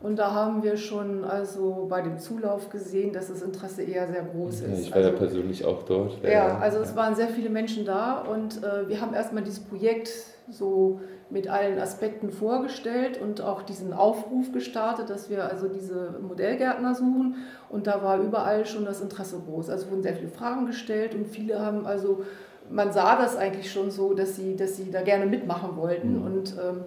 und 0.00 0.16
da 0.16 0.32
haben 0.32 0.62
wir 0.62 0.76
schon 0.76 1.24
also 1.24 1.86
bei 1.90 2.02
dem 2.02 2.18
Zulauf 2.18 2.70
gesehen, 2.70 3.12
dass 3.12 3.28
das 3.28 3.42
Interesse 3.42 3.82
eher 3.82 4.06
sehr 4.06 4.22
groß 4.22 4.60
ist. 4.60 4.80
ich 4.80 4.90
war 4.90 4.98
also, 4.98 5.10
ja 5.10 5.16
persönlich 5.16 5.64
auch 5.64 5.82
dort. 5.82 6.22
Ja, 6.22 6.58
also 6.58 6.78
es 6.78 6.94
waren 6.94 7.16
sehr 7.16 7.28
viele 7.28 7.50
Menschen 7.50 7.84
da 7.84 8.20
und 8.20 8.62
äh, 8.62 8.88
wir 8.88 9.00
haben 9.00 9.12
erstmal 9.12 9.42
dieses 9.42 9.60
Projekt 9.60 10.10
so 10.48 11.00
mit 11.30 11.48
allen 11.48 11.80
Aspekten 11.80 12.30
vorgestellt 12.30 13.20
und 13.20 13.40
auch 13.40 13.62
diesen 13.62 13.92
Aufruf 13.92 14.52
gestartet, 14.52 15.10
dass 15.10 15.28
wir 15.28 15.50
also 15.50 15.68
diese 15.68 16.14
Modellgärtner 16.22 16.94
suchen 16.94 17.34
und 17.68 17.88
da 17.88 18.02
war 18.02 18.20
überall 18.20 18.66
schon 18.66 18.84
das 18.84 19.00
Interesse 19.00 19.42
groß. 19.46 19.68
Also 19.68 19.90
wurden 19.90 20.04
sehr 20.04 20.14
viele 20.14 20.28
Fragen 20.28 20.66
gestellt 20.66 21.16
und 21.16 21.26
viele 21.26 21.60
haben 21.60 21.86
also 21.86 22.22
man 22.70 22.92
sah 22.92 23.16
das 23.16 23.36
eigentlich 23.36 23.70
schon 23.70 23.90
so, 23.90 24.14
dass 24.14 24.36
sie, 24.36 24.56
dass 24.56 24.76
sie 24.76 24.90
da 24.90 25.02
gerne 25.02 25.26
mitmachen 25.26 25.76
wollten. 25.76 26.18
Mhm. 26.18 26.24
Und 26.24 26.54
ähm, 26.58 26.84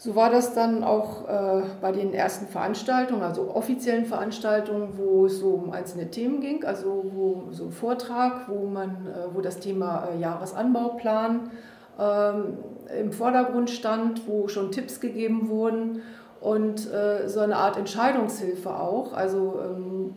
so 0.00 0.14
war 0.14 0.30
das 0.30 0.54
dann 0.54 0.84
auch 0.84 1.28
äh, 1.28 1.62
bei 1.80 1.90
den 1.90 2.14
ersten 2.14 2.46
Veranstaltungen, 2.46 3.22
also 3.22 3.52
offiziellen 3.52 4.06
Veranstaltungen, 4.06 4.90
wo 4.96 5.26
es 5.26 5.40
so 5.40 5.50
um 5.50 5.72
einzelne 5.72 6.08
Themen 6.10 6.40
ging, 6.40 6.64
also 6.64 7.04
wo 7.12 7.50
so 7.50 7.64
ein 7.64 7.72
Vortrag, 7.72 8.48
wo 8.48 8.66
man, 8.66 8.90
äh, 9.06 9.34
wo 9.34 9.40
das 9.40 9.58
Thema 9.58 10.08
äh, 10.08 10.20
Jahresanbauplan 10.20 11.50
ähm, 11.98 12.58
im 12.96 13.10
Vordergrund 13.10 13.70
stand, 13.70 14.28
wo 14.28 14.46
schon 14.46 14.70
Tipps 14.70 15.00
gegeben 15.00 15.48
wurden 15.48 16.02
und 16.40 16.90
äh, 16.92 17.28
so 17.28 17.40
eine 17.40 17.56
Art 17.56 17.76
Entscheidungshilfe 17.76 18.70
auch. 18.70 19.12
Also 19.14 19.60
ähm, 19.64 20.14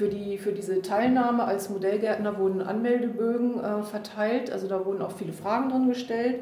für, 0.00 0.08
die, 0.08 0.38
für 0.38 0.52
diese 0.52 0.80
Teilnahme 0.80 1.44
als 1.44 1.68
Modellgärtner 1.68 2.38
wurden 2.38 2.62
Anmeldebögen 2.62 3.62
äh, 3.62 3.82
verteilt, 3.82 4.50
also 4.50 4.66
da 4.66 4.86
wurden 4.86 5.02
auch 5.02 5.12
viele 5.12 5.34
Fragen 5.34 5.68
drin 5.68 5.88
gestellt. 5.88 6.36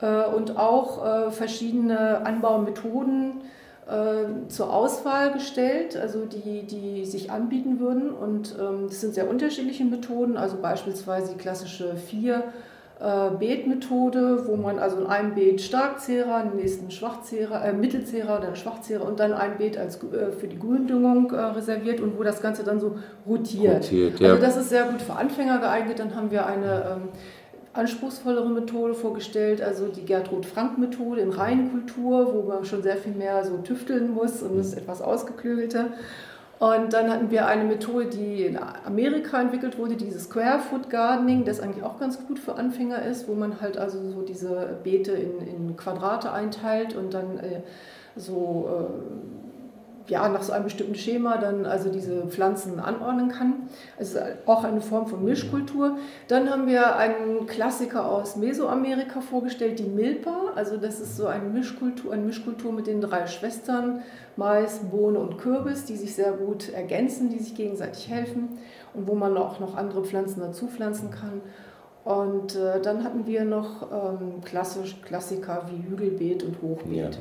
Äh, 0.00 0.26
und 0.26 0.56
auch 0.56 1.04
äh, 1.04 1.30
verschiedene 1.32 2.24
Anbaumethoden 2.24 3.40
äh, 3.88 4.48
zur 4.48 4.72
Auswahl 4.72 5.32
gestellt, 5.32 5.96
also 5.96 6.26
die, 6.26 6.62
die 6.62 7.04
sich 7.04 7.32
anbieten 7.32 7.80
würden. 7.80 8.10
Und 8.10 8.54
ähm, 8.56 8.84
das 8.86 9.00
sind 9.00 9.14
sehr 9.14 9.28
unterschiedliche 9.28 9.84
Methoden, 9.84 10.36
also 10.36 10.56
beispielsweise 10.62 11.32
die 11.32 11.38
klassische 11.38 11.96
vier 11.96 12.44
äh, 12.98 13.30
Beetmethode, 13.38 14.46
wo 14.46 14.56
man 14.56 14.78
also 14.78 14.98
in 14.98 15.06
einem 15.06 15.34
Beet 15.34 15.60
Starkzehrer, 15.60 16.44
im 16.44 16.56
nächsten 16.56 16.90
Schwachzehrer, 16.90 17.64
äh, 17.64 17.72
Mittelzehrer, 17.72 18.40
dann 18.40 18.56
Schwachzehrer 18.56 19.06
und 19.06 19.20
dann 19.20 19.34
ein 19.34 19.58
Beet 19.58 19.76
als, 19.76 19.96
äh, 19.96 20.32
für 20.32 20.48
die 20.48 20.58
Gründüngung 20.58 21.30
äh, 21.30 21.36
reserviert 21.36 22.00
und 22.00 22.18
wo 22.18 22.22
das 22.22 22.40
Ganze 22.40 22.64
dann 22.64 22.80
so 22.80 22.96
rotiert. 23.26 23.84
rotiert 23.84 24.20
ja. 24.20 24.30
Also 24.30 24.42
das 24.42 24.56
ist 24.56 24.70
sehr 24.70 24.84
gut 24.84 25.02
für 25.02 25.12
Anfänger 25.12 25.58
geeignet. 25.58 25.98
Dann 25.98 26.14
haben 26.14 26.30
wir 26.30 26.46
eine 26.46 26.96
ähm, 26.96 27.08
anspruchsvollere 27.74 28.48
Methode 28.48 28.94
vorgestellt, 28.94 29.60
also 29.60 29.88
die 29.88 30.04
Gertrud-Frank-Methode 30.04 31.20
in 31.20 31.30
Reihenkultur, 31.30 32.32
wo 32.34 32.42
man 32.48 32.64
schon 32.64 32.82
sehr 32.82 32.96
viel 32.96 33.12
mehr 33.12 33.44
so 33.44 33.58
tüfteln 33.58 34.14
muss 34.14 34.42
und 34.42 34.58
es 34.58 34.68
ist 34.68 34.78
etwas 34.78 35.02
ausgeklügelter. 35.02 35.88
Und 36.58 36.94
dann 36.94 37.10
hatten 37.10 37.30
wir 37.30 37.46
eine 37.46 37.64
Methode, 37.64 38.06
die 38.06 38.44
in 38.46 38.58
Amerika 38.58 39.40
entwickelt 39.40 39.76
wurde, 39.76 39.96
dieses 39.96 40.24
Square 40.24 40.60
Foot 40.60 40.88
Gardening, 40.88 41.44
das 41.44 41.60
eigentlich 41.60 41.84
auch 41.84 41.98
ganz 41.98 42.26
gut 42.26 42.38
für 42.38 42.54
Anfänger 42.54 43.02
ist, 43.02 43.28
wo 43.28 43.34
man 43.34 43.60
halt 43.60 43.76
also 43.76 43.98
so 44.10 44.22
diese 44.22 44.78
Beete 44.82 45.12
in, 45.12 45.46
in 45.46 45.76
Quadrate 45.76 46.32
einteilt 46.32 46.96
und 46.96 47.12
dann 47.12 47.38
äh, 47.40 47.60
so 48.16 48.68
äh, 48.70 49.35
ja, 50.08 50.28
nach 50.28 50.42
so 50.42 50.52
einem 50.52 50.64
bestimmten 50.64 50.94
Schema 50.94 51.36
dann 51.38 51.66
also 51.66 51.90
diese 51.90 52.26
Pflanzen 52.26 52.78
anordnen 52.78 53.28
kann. 53.28 53.68
Also 53.98 54.20
auch 54.46 54.64
eine 54.64 54.80
Form 54.80 55.06
von 55.06 55.24
Mischkultur. 55.24 55.98
Dann 56.28 56.50
haben 56.50 56.66
wir 56.66 56.96
einen 56.96 57.46
Klassiker 57.46 58.10
aus 58.10 58.36
Mesoamerika 58.36 59.20
vorgestellt, 59.20 59.78
die 59.78 59.84
Milpa. 59.84 60.52
Also 60.54 60.76
das 60.76 61.00
ist 61.00 61.16
so 61.16 61.26
eine 61.26 61.48
Mischkultur, 61.48 62.12
eine 62.12 62.22
Mischkultur 62.22 62.72
mit 62.72 62.86
den 62.86 63.00
drei 63.00 63.26
Schwestern, 63.26 64.02
Mais, 64.36 64.78
Bohne 64.90 65.18
und 65.18 65.38
Kürbis, 65.38 65.84
die 65.84 65.96
sich 65.96 66.14
sehr 66.14 66.32
gut 66.32 66.72
ergänzen, 66.72 67.30
die 67.30 67.38
sich 67.38 67.54
gegenseitig 67.54 68.08
helfen 68.08 68.58
und 68.94 69.08
wo 69.08 69.14
man 69.14 69.36
auch 69.36 69.60
noch 69.60 69.76
andere 69.76 70.04
Pflanzen 70.04 70.40
dazu 70.40 70.68
pflanzen 70.68 71.10
kann. 71.10 71.40
Und 72.04 72.54
äh, 72.54 72.80
dann 72.80 73.02
hatten 73.02 73.26
wir 73.26 73.44
noch 73.44 73.90
ähm, 73.90 74.40
klassisch 74.44 75.00
Klassiker 75.02 75.64
wie 75.68 75.90
Hügelbeet 75.90 76.44
und 76.44 76.62
Hochbeet. 76.62 77.14
Ja. 77.14 77.20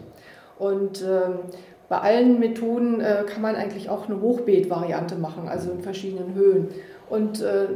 Und 0.60 1.01
ähm, 1.01 1.39
bei 1.88 2.00
allen 2.00 2.39
Methoden 2.39 3.00
äh, 3.00 3.24
kann 3.27 3.42
man 3.42 3.56
eigentlich 3.56 3.89
auch 3.89 4.10
eine 4.10 4.20
Hochbeet-Variante 4.20 5.15
machen, 5.15 5.48
also 5.48 5.72
in 5.72 5.82
verschiedenen 5.82 6.34
Höhen. 6.34 6.70
Und 7.10 7.42
äh, 7.42 7.68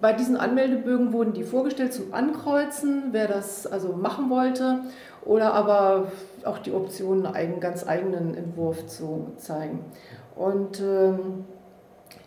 bei 0.00 0.12
diesen 0.12 0.36
Anmeldebögen 0.36 1.14
wurden 1.14 1.32
die 1.32 1.44
vorgestellt 1.44 1.94
zum 1.94 2.12
Ankreuzen, 2.12 3.04
wer 3.12 3.26
das 3.26 3.66
also 3.66 3.94
machen 3.94 4.28
wollte, 4.28 4.80
oder 5.24 5.54
aber 5.54 6.08
auch 6.44 6.58
die 6.58 6.72
Option, 6.72 7.24
einen 7.24 7.58
ganz 7.58 7.88
eigenen 7.88 8.34
Entwurf 8.34 8.86
zu 8.86 9.32
zeigen. 9.38 9.80
Und 10.36 10.80
ähm, 10.80 11.46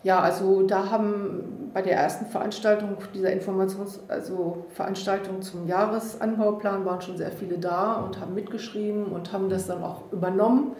ja, 0.02 0.20
also 0.20 0.62
da 0.62 0.90
haben 0.90 1.70
bei 1.72 1.82
der 1.82 1.96
ersten 1.96 2.26
Veranstaltung 2.26 2.96
dieser 3.14 3.30
Informations-, 3.30 4.00
also 4.08 4.64
Veranstaltung 4.70 5.42
zum 5.42 5.68
Jahresanbauplan 5.68 6.84
waren 6.84 7.00
schon 7.00 7.16
sehr 7.16 7.30
viele 7.30 7.58
da 7.58 8.00
und 8.00 8.20
haben 8.20 8.34
mitgeschrieben 8.34 9.06
und 9.06 9.32
haben 9.32 9.48
das 9.48 9.68
dann 9.68 9.84
auch 9.84 10.10
übernommen 10.10 10.74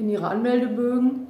in 0.00 0.08
ihre 0.08 0.28
Anmeldebögen. 0.28 1.28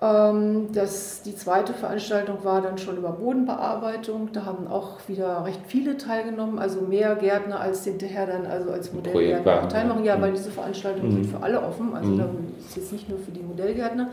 Ähm, 0.00 0.68
das, 0.72 1.22
die 1.22 1.34
zweite 1.34 1.72
Veranstaltung 1.72 2.44
war 2.44 2.62
dann 2.62 2.78
schon 2.78 2.96
über 2.96 3.10
Bodenbearbeitung. 3.10 4.30
Da 4.32 4.44
haben 4.44 4.68
auch 4.68 4.98
wieder 5.08 5.44
recht 5.44 5.60
viele 5.66 5.96
teilgenommen, 5.96 6.60
also 6.60 6.82
mehr 6.82 7.16
Gärtner 7.16 7.60
als 7.60 7.82
hinterher 7.82 8.26
dann 8.26 8.46
also 8.46 8.70
als 8.70 8.92
Modellgärtner 8.92 9.68
teilmachen. 9.68 10.04
Ja, 10.04 10.20
weil 10.20 10.32
diese 10.32 10.50
Veranstaltungen 10.50 11.08
mhm. 11.08 11.24
sind 11.24 11.26
für 11.26 11.42
alle 11.42 11.62
offen, 11.62 11.96
also 11.96 12.10
mhm. 12.10 12.54
ist 12.60 12.76
jetzt 12.76 12.92
nicht 12.92 13.08
nur 13.08 13.18
für 13.18 13.32
die 13.32 13.42
Modellgärtner. 13.42 14.10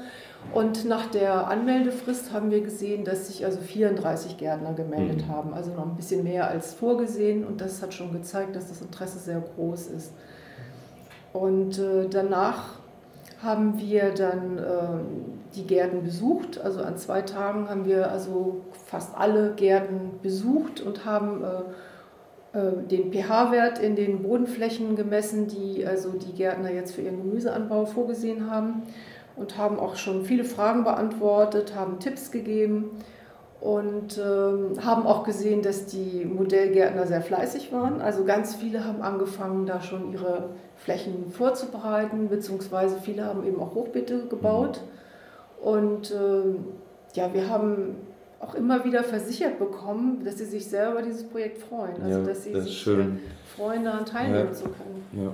Und 0.53 0.85
nach 0.85 1.05
der 1.07 1.47
Anmeldefrist 1.47 2.33
haben 2.33 2.49
wir 2.49 2.61
gesehen, 2.61 3.03
dass 3.03 3.27
sich 3.27 3.45
also 3.45 3.59
34 3.59 4.37
Gärtner 4.37 4.73
gemeldet 4.73 5.27
mhm. 5.27 5.31
haben, 5.31 5.53
also 5.53 5.71
noch 5.71 5.85
ein 5.85 5.95
bisschen 5.95 6.23
mehr 6.23 6.47
als 6.47 6.73
vorgesehen. 6.73 7.45
Und 7.45 7.61
das 7.61 7.83
hat 7.83 7.93
schon 7.93 8.11
gezeigt, 8.11 8.55
dass 8.55 8.69
das 8.69 8.81
Interesse 8.81 9.19
sehr 9.19 9.43
groß 9.55 9.87
ist. 9.87 10.13
Und 11.31 11.77
äh, 11.77 12.07
danach 12.09 12.79
haben 13.45 13.79
wir 13.79 14.11
dann 14.11 14.57
äh, 14.57 15.55
die 15.55 15.65
Gärten 15.65 16.03
besucht. 16.03 16.59
Also 16.59 16.81
an 16.81 16.97
zwei 16.97 17.21
Tagen 17.21 17.69
haben 17.69 17.85
wir 17.85 18.11
also 18.11 18.65
fast 18.85 19.15
alle 19.15 19.53
Gärten 19.55 20.19
besucht 20.21 20.81
und 20.81 21.05
haben 21.05 21.43
äh, 21.43 22.57
äh 22.57 22.87
den 22.89 23.13
pH-Wert 23.13 23.79
in 23.79 23.95
den 23.95 24.23
Bodenflächen 24.23 24.95
gemessen, 24.95 25.47
die 25.47 25.85
also 25.85 26.11
die 26.11 26.33
Gärtner 26.33 26.71
jetzt 26.71 26.95
für 26.95 27.01
ihren 27.01 27.17
Gemüseanbau 27.17 27.85
vorgesehen 27.85 28.49
haben 28.49 28.83
und 29.35 29.57
haben 29.57 29.79
auch 29.79 29.95
schon 29.95 30.25
viele 30.25 30.43
Fragen 30.43 30.83
beantwortet, 30.83 31.75
haben 31.75 31.99
Tipps 31.99 32.31
gegeben 32.31 32.91
und 33.61 34.17
äh, 34.17 34.79
haben 34.81 35.07
auch 35.07 35.23
gesehen, 35.23 35.61
dass 35.61 35.85
die 35.85 36.25
Modellgärtner 36.25 37.07
sehr 37.07 37.21
fleißig 37.21 37.71
waren. 37.71 38.01
Also 38.01 38.23
ganz 38.23 38.55
viele 38.55 38.85
haben 38.85 39.01
angefangen, 39.01 39.65
da 39.65 39.81
schon 39.81 40.11
ihre 40.11 40.49
Flächen 40.75 41.31
vorzubereiten, 41.31 42.29
beziehungsweise 42.29 42.97
viele 43.01 43.25
haben 43.25 43.45
eben 43.45 43.59
auch 43.59 43.73
Hochbeete 43.73 44.27
gebaut. 44.27 44.81
Und 45.61 46.11
äh, 46.11 46.55
ja, 47.13 47.33
wir 47.33 47.49
haben 47.49 47.95
auch 48.39 48.53
immer 48.55 48.83
wieder 48.85 49.03
versichert 49.03 49.57
bekommen, 49.57 50.23
dass 50.23 50.37
sie 50.37 50.45
sich 50.45 50.67
sehr 50.67 50.91
über 50.91 51.01
dieses 51.01 51.23
Projekt 51.23 51.57
freuen. 51.57 52.01
Also 52.03 52.19
ja, 52.19 52.25
dass 52.25 52.43
sie 52.43 52.53
das 52.53 52.65
sich 52.65 52.77
schön. 52.77 53.19
freuen, 53.55 53.85
daran 53.85 54.05
teilnehmen 54.05 54.49
ja. 54.49 54.53
zu 54.53 54.65
können. 54.65 55.05
Ja. 55.13 55.31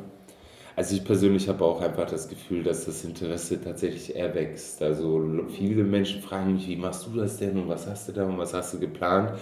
Also 0.75 0.95
ich 0.95 1.03
persönlich 1.03 1.49
habe 1.49 1.65
auch 1.65 1.81
einfach 1.81 2.05
das 2.05 2.29
Gefühl, 2.29 2.63
dass 2.63 2.85
das 2.85 3.03
Interesse 3.03 3.61
tatsächlich 3.61 4.15
erwächst. 4.15 4.81
Also 4.81 5.21
viele 5.49 5.83
Menschen 5.83 6.21
fragen 6.21 6.53
mich, 6.53 6.67
wie 6.67 6.77
machst 6.77 7.07
du 7.07 7.19
das 7.19 7.37
denn 7.37 7.57
und 7.57 7.67
was 7.67 7.87
hast 7.87 8.07
du 8.07 8.13
da 8.13 8.25
und 8.25 8.37
was 8.37 8.53
hast 8.53 8.73
du 8.73 8.79
geplant? 8.79 9.33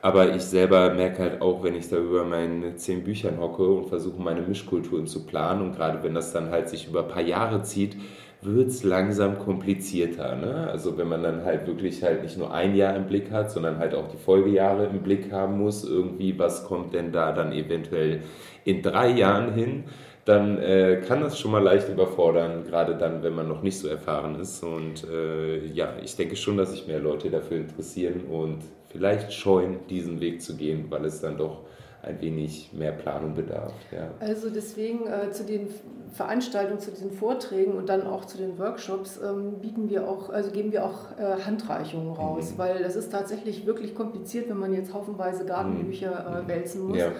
Aber 0.00 0.34
ich 0.34 0.42
selber 0.42 0.94
merke 0.94 1.22
halt 1.22 1.42
auch, 1.42 1.62
wenn 1.64 1.74
ich 1.74 1.88
da 1.88 1.96
über 1.98 2.24
meine 2.24 2.76
zehn 2.76 3.02
Büchern 3.02 3.38
hocke 3.40 3.66
und 3.66 3.88
versuche, 3.88 4.22
meine 4.22 4.42
Mischkulturen 4.42 5.06
zu 5.06 5.26
planen 5.26 5.62
und 5.62 5.76
gerade 5.76 6.02
wenn 6.02 6.14
das 6.14 6.32
dann 6.32 6.50
halt 6.50 6.68
sich 6.68 6.86
über 6.88 7.02
ein 7.02 7.08
paar 7.08 7.22
Jahre 7.22 7.62
zieht, 7.62 7.96
wird 8.40 8.68
es 8.68 8.84
langsam 8.84 9.38
komplizierter. 9.40 10.36
Ne? 10.36 10.68
Also 10.70 10.96
wenn 10.96 11.08
man 11.08 11.24
dann 11.24 11.44
halt 11.44 11.66
wirklich 11.66 12.02
halt 12.04 12.22
nicht 12.22 12.38
nur 12.38 12.54
ein 12.54 12.76
Jahr 12.76 12.94
im 12.94 13.06
Blick 13.06 13.32
hat, 13.32 13.50
sondern 13.50 13.78
halt 13.78 13.94
auch 13.94 14.08
die 14.08 14.16
Folgejahre 14.16 14.86
im 14.86 15.00
Blick 15.02 15.32
haben 15.32 15.58
muss, 15.58 15.82
irgendwie, 15.82 16.38
was 16.38 16.64
kommt 16.64 16.94
denn 16.94 17.10
da 17.10 17.32
dann 17.32 17.52
eventuell 17.52 18.22
in 18.64 18.82
drei 18.82 19.08
Jahren 19.10 19.52
hin, 19.54 19.84
dann 20.28 20.58
äh, 20.58 21.00
kann 21.06 21.22
das 21.22 21.38
schon 21.38 21.50
mal 21.50 21.62
leicht 21.62 21.88
überfordern, 21.88 22.64
gerade 22.64 22.96
dann, 22.96 23.22
wenn 23.22 23.34
man 23.34 23.48
noch 23.48 23.62
nicht 23.62 23.78
so 23.78 23.88
erfahren 23.88 24.38
ist. 24.38 24.62
Und 24.62 25.08
äh, 25.10 25.64
ja, 25.68 25.94
ich 26.04 26.16
denke 26.16 26.36
schon, 26.36 26.58
dass 26.58 26.72
sich 26.72 26.86
mehr 26.86 27.00
Leute 27.00 27.30
dafür 27.30 27.56
interessieren 27.56 28.26
und 28.30 28.58
vielleicht 28.90 29.32
scheuen, 29.32 29.78
diesen 29.88 30.20
Weg 30.20 30.42
zu 30.42 30.54
gehen, 30.56 30.84
weil 30.90 31.06
es 31.06 31.22
dann 31.22 31.38
doch 31.38 31.60
ein 32.02 32.20
wenig 32.20 32.70
mehr 32.74 32.92
Planung 32.92 33.34
bedarf. 33.34 33.72
Ja. 33.90 34.10
Also 34.20 34.50
deswegen 34.50 35.06
äh, 35.06 35.30
zu 35.30 35.44
den 35.44 35.68
Veranstaltungen, 36.12 36.78
zu 36.78 36.90
den 36.90 37.10
Vorträgen 37.10 37.72
und 37.72 37.88
dann 37.88 38.06
auch 38.06 38.26
zu 38.26 38.36
den 38.36 38.58
Workshops 38.58 39.18
ähm, 39.22 39.60
bieten 39.60 39.88
wir 39.88 40.06
auch, 40.06 40.28
also 40.28 40.50
geben 40.50 40.72
wir 40.72 40.84
auch 40.84 41.18
äh, 41.18 41.42
Handreichungen 41.44 42.12
raus, 42.12 42.52
mhm. 42.52 42.58
weil 42.58 42.82
das 42.82 42.96
ist 42.96 43.10
tatsächlich 43.10 43.66
wirklich 43.66 43.94
kompliziert, 43.94 44.48
wenn 44.50 44.58
man 44.58 44.74
jetzt 44.74 44.92
haufenweise 44.92 45.46
Gartenbücher 45.46 46.44
äh, 46.44 46.48
wälzen 46.48 46.86
muss. 46.86 46.98
Ja. 46.98 47.12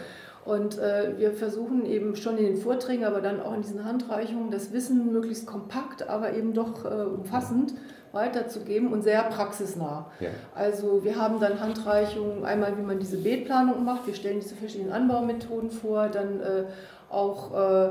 Und 0.48 0.78
äh, 0.78 1.18
wir 1.18 1.32
versuchen 1.34 1.84
eben 1.84 2.16
schon 2.16 2.38
in 2.38 2.46
den 2.46 2.56
Vorträgen, 2.56 3.04
aber 3.04 3.20
dann 3.20 3.38
auch 3.38 3.52
in 3.52 3.60
diesen 3.60 3.84
Handreichungen 3.84 4.50
das 4.50 4.72
Wissen 4.72 5.12
möglichst 5.12 5.46
kompakt, 5.46 6.08
aber 6.08 6.32
eben 6.32 6.54
doch 6.54 6.86
äh, 6.86 7.04
umfassend 7.04 7.74
weiterzugeben 8.12 8.90
und 8.90 9.02
sehr 9.02 9.24
praxisnah. 9.24 10.10
Ja. 10.20 10.30
Also 10.54 11.04
wir 11.04 11.16
haben 11.16 11.38
dann 11.38 11.60
Handreichungen, 11.60 12.46
einmal 12.46 12.78
wie 12.78 12.82
man 12.82 12.98
diese 12.98 13.18
Beetplanung 13.18 13.84
macht, 13.84 14.06
wir 14.06 14.14
stellen 14.14 14.40
diese 14.40 14.54
verschiedenen 14.54 14.90
Anbaumethoden 14.90 15.70
vor, 15.70 16.08
dann 16.08 16.40
äh, 16.40 16.64
auch 17.10 17.52
äh, 17.52 17.90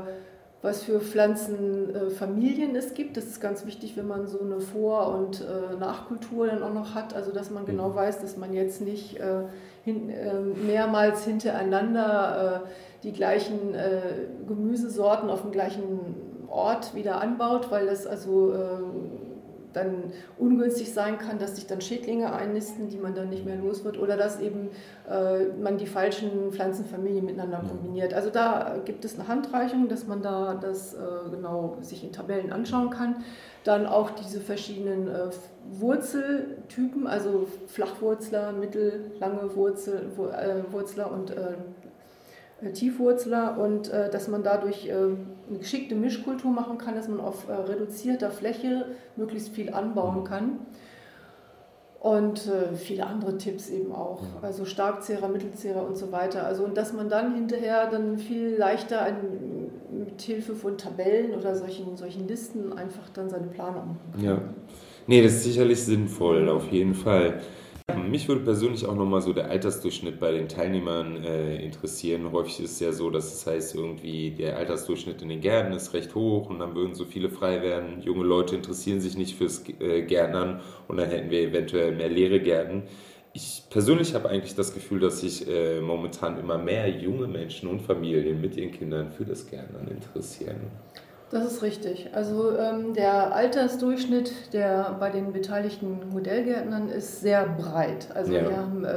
was 0.60 0.82
für 0.82 1.00
Pflanzenfamilien 1.00 2.74
äh, 2.74 2.78
es 2.78 2.94
gibt. 2.94 3.16
Das 3.16 3.24
ist 3.24 3.40
ganz 3.40 3.64
wichtig, 3.64 3.96
wenn 3.96 4.08
man 4.08 4.26
so 4.26 4.40
eine 4.40 4.60
Vor- 4.60 5.14
und 5.14 5.40
äh, 5.40 5.76
Nachkultur 5.78 6.48
dann 6.48 6.62
auch 6.62 6.74
noch 6.74 6.94
hat, 6.94 7.14
also 7.14 7.32
dass 7.32 7.50
man 7.50 7.64
genau 7.64 7.90
mhm. 7.90 7.94
weiß, 7.94 8.20
dass 8.20 8.36
man 8.36 8.52
jetzt 8.52 8.80
nicht 8.80 9.18
äh, 9.18 9.42
mehrmals 10.66 11.24
hintereinander 11.24 12.64
die 13.02 13.12
gleichen 13.12 13.74
Gemüsesorten 14.46 15.30
auf 15.30 15.40
dem 15.40 15.50
gleichen 15.50 16.44
Ort 16.48 16.94
wieder 16.94 17.22
anbaut, 17.22 17.70
weil 17.70 17.86
das 17.86 18.06
also 18.06 18.52
dann 19.72 20.12
ungünstig 20.38 20.92
sein 20.92 21.18
kann, 21.18 21.38
dass 21.38 21.56
sich 21.56 21.66
dann 21.66 21.80
Schädlinge 21.80 22.32
einnisten, 22.32 22.88
die 22.88 22.98
man 22.98 23.14
dann 23.14 23.28
nicht 23.28 23.44
mehr 23.44 23.56
los 23.56 23.84
wird 23.84 23.98
oder 23.98 24.16
dass 24.16 24.40
eben 24.40 24.70
äh, 25.08 25.44
man 25.60 25.78
die 25.78 25.86
falschen 25.86 26.52
Pflanzenfamilien 26.52 27.24
miteinander 27.24 27.62
kombiniert. 27.68 28.14
Also 28.14 28.30
da 28.30 28.76
gibt 28.84 29.04
es 29.04 29.18
eine 29.18 29.28
Handreichung, 29.28 29.88
dass 29.88 30.06
man 30.06 30.22
da 30.22 30.54
das 30.54 30.94
äh, 30.94 30.98
genau 31.30 31.76
sich 31.80 32.04
in 32.04 32.12
Tabellen 32.12 32.52
anschauen 32.52 32.90
kann. 32.90 33.16
Dann 33.64 33.86
auch 33.86 34.10
diese 34.10 34.40
verschiedenen 34.40 35.08
äh, 35.08 35.30
Wurzeltypen, 35.70 37.06
also 37.06 37.46
Flachwurzler, 37.66 38.52
mittellange 38.52 39.54
Wurzel, 39.54 40.10
äh, 40.16 40.72
Wurzler 40.72 41.12
und 41.12 41.30
äh, 41.30 42.72
Tiefwurzler 42.72 43.58
und 43.58 43.90
äh, 43.90 44.10
dass 44.10 44.28
man 44.28 44.42
dadurch 44.42 44.90
eine 45.48 45.58
geschickte 45.58 45.94
Mischkultur 45.94 46.50
machen 46.50 46.78
kann, 46.78 46.94
dass 46.94 47.08
man 47.08 47.20
auf 47.20 47.48
äh, 47.48 47.52
reduzierter 47.52 48.30
Fläche 48.30 48.86
möglichst 49.16 49.50
viel 49.50 49.72
anbauen 49.72 50.24
kann. 50.24 50.60
Und 52.00 52.46
äh, 52.46 52.76
viele 52.76 53.06
andere 53.06 53.38
Tipps 53.38 53.68
eben 53.70 53.92
auch, 53.92 54.22
also 54.40 54.64
Starkzehrer, 54.64 55.28
Mittelzehrer 55.28 55.84
und 55.84 55.96
so 55.96 56.12
weiter. 56.12 56.46
Also 56.46 56.62
und 56.62 56.76
dass 56.76 56.92
man 56.92 57.08
dann 57.08 57.34
hinterher 57.34 57.90
dann 57.90 58.18
viel 58.18 58.54
leichter 58.56 59.02
ein, 59.02 59.16
mit 59.90 60.22
Hilfe 60.22 60.54
von 60.54 60.78
Tabellen 60.78 61.34
oder 61.34 61.56
solchen, 61.56 61.96
solchen 61.96 62.28
Listen 62.28 62.72
einfach 62.72 63.08
dann 63.12 63.28
seine 63.28 63.48
Planung 63.48 63.88
machen 63.88 64.12
kann. 64.12 64.24
Ja, 64.24 64.40
nee, 65.08 65.22
das 65.22 65.32
ist 65.34 65.44
sicherlich 65.44 65.82
sinnvoll, 65.82 66.48
auf 66.48 66.70
jeden 66.70 66.94
Fall. 66.94 67.40
Mich 67.96 68.28
würde 68.28 68.42
persönlich 68.42 68.84
auch 68.84 68.94
nochmal 68.94 69.22
so 69.22 69.32
der 69.32 69.48
Altersdurchschnitt 69.48 70.20
bei 70.20 70.32
den 70.32 70.46
Teilnehmern 70.46 71.24
äh, 71.24 71.56
interessieren. 71.64 72.30
Häufig 72.32 72.60
ist 72.60 72.72
es 72.72 72.80
ja 72.80 72.92
so, 72.92 73.08
dass 73.08 73.32
es 73.32 73.46
heißt, 73.46 73.74
irgendwie 73.74 74.30
der 74.30 74.58
Altersdurchschnitt 74.58 75.22
in 75.22 75.30
den 75.30 75.40
Gärten 75.40 75.72
ist 75.72 75.94
recht 75.94 76.14
hoch 76.14 76.50
und 76.50 76.58
dann 76.58 76.74
würden 76.74 76.94
so 76.94 77.06
viele 77.06 77.30
frei 77.30 77.62
werden. 77.62 78.02
Junge 78.02 78.24
Leute 78.24 78.56
interessieren 78.56 79.00
sich 79.00 79.16
nicht 79.16 79.36
fürs 79.36 79.64
äh, 79.80 80.02
Gärtnern 80.02 80.60
und 80.86 80.98
dann 80.98 81.08
hätten 81.08 81.30
wir 81.30 81.40
eventuell 81.40 81.94
mehr 81.94 82.10
leere 82.10 82.40
Gärten. 82.40 82.82
Ich 83.32 83.62
persönlich 83.70 84.14
habe 84.14 84.28
eigentlich 84.28 84.54
das 84.54 84.74
Gefühl, 84.74 85.00
dass 85.00 85.20
sich 85.20 85.48
äh, 85.48 85.80
momentan 85.80 86.38
immer 86.38 86.58
mehr 86.58 86.90
junge 86.90 87.26
Menschen 87.26 87.70
und 87.70 87.80
Familien 87.80 88.40
mit 88.40 88.56
ihren 88.56 88.72
Kindern 88.72 89.12
für 89.12 89.24
das 89.24 89.46
Gärtnern 89.46 89.88
interessieren. 89.88 90.60
Das 91.30 91.44
ist 91.44 91.62
richtig. 91.62 92.08
Also 92.14 92.56
ähm, 92.56 92.94
der 92.94 93.34
Altersdurchschnitt 93.34 94.54
der 94.54 94.96
bei 94.98 95.10
den 95.10 95.32
beteiligten 95.32 96.08
Modellgärtnern 96.10 96.88
ist 96.88 97.20
sehr 97.20 97.46
breit. 97.46 98.08
Also 98.14 98.32
ja. 98.32 98.48
wir, 98.48 98.56
haben, 98.56 98.84
äh, 98.84 98.92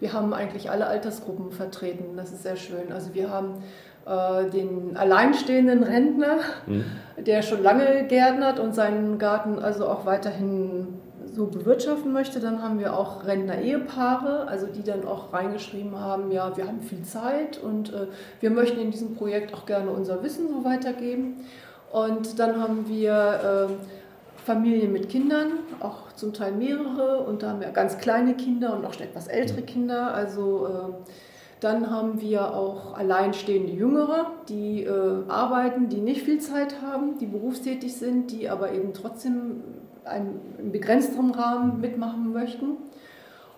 wir 0.00 0.12
haben 0.12 0.34
eigentlich 0.34 0.70
alle 0.70 0.86
Altersgruppen 0.86 1.52
vertreten. 1.52 2.16
Das 2.16 2.32
ist 2.32 2.42
sehr 2.42 2.56
schön. 2.56 2.92
Also 2.92 3.14
wir 3.14 3.30
haben 3.30 3.62
äh, 4.06 4.50
den 4.50 4.96
alleinstehenden 4.96 5.82
Rentner, 5.82 6.36
mhm. 6.66 6.84
der 7.24 7.40
schon 7.40 7.62
lange 7.62 8.06
gärtnert 8.06 8.60
und 8.60 8.74
seinen 8.74 9.18
Garten 9.18 9.58
also 9.58 9.88
auch 9.88 10.04
weiterhin 10.04 10.95
so 11.36 11.46
bewirtschaften 11.46 12.12
möchte. 12.12 12.40
Dann 12.40 12.62
haben 12.62 12.80
wir 12.80 12.98
auch 12.98 13.24
Rentner-Ehepaare, 13.24 14.48
also 14.48 14.66
die 14.66 14.82
dann 14.82 15.06
auch 15.06 15.32
reingeschrieben 15.32 16.00
haben, 16.00 16.32
ja, 16.32 16.56
wir 16.56 16.66
haben 16.66 16.80
viel 16.80 17.02
Zeit 17.02 17.58
und 17.58 17.92
äh, 17.92 18.06
wir 18.40 18.50
möchten 18.50 18.80
in 18.80 18.90
diesem 18.90 19.14
Projekt 19.14 19.52
auch 19.54 19.66
gerne 19.66 19.90
unser 19.90 20.22
Wissen 20.22 20.48
so 20.48 20.64
weitergeben. 20.64 21.44
Und 21.92 22.38
dann 22.38 22.60
haben 22.60 22.88
wir 22.88 23.68
äh, 23.70 24.42
Familien 24.44 24.92
mit 24.92 25.08
Kindern, 25.08 25.52
auch 25.80 26.12
zum 26.14 26.32
Teil 26.32 26.52
mehrere, 26.52 27.18
und 27.18 27.42
da 27.42 27.50
haben 27.50 27.60
wir 27.60 27.68
ganz 27.68 27.98
kleine 27.98 28.34
Kinder 28.34 28.74
und 28.74 28.84
auch 28.84 28.94
schon 28.94 29.06
etwas 29.06 29.28
ältere 29.28 29.62
Kinder. 29.62 30.14
Also 30.14 30.66
äh, 30.66 31.12
dann 31.60 31.90
haben 31.90 32.20
wir 32.20 32.54
auch 32.54 32.96
alleinstehende 32.96 33.72
Jüngere, 33.72 34.30
die 34.48 34.84
äh, 34.84 35.22
arbeiten, 35.28 35.88
die 35.88 36.00
nicht 36.00 36.22
viel 36.22 36.38
Zeit 36.38 36.80
haben, 36.82 37.18
die 37.18 37.26
berufstätig 37.26 37.96
sind, 37.96 38.30
die 38.30 38.48
aber 38.48 38.72
eben 38.72 38.92
trotzdem 38.94 39.62
einem, 40.06 40.40
begrenzteren 40.72 41.30
Rahmen 41.32 41.80
mitmachen 41.80 42.32
möchten. 42.32 42.76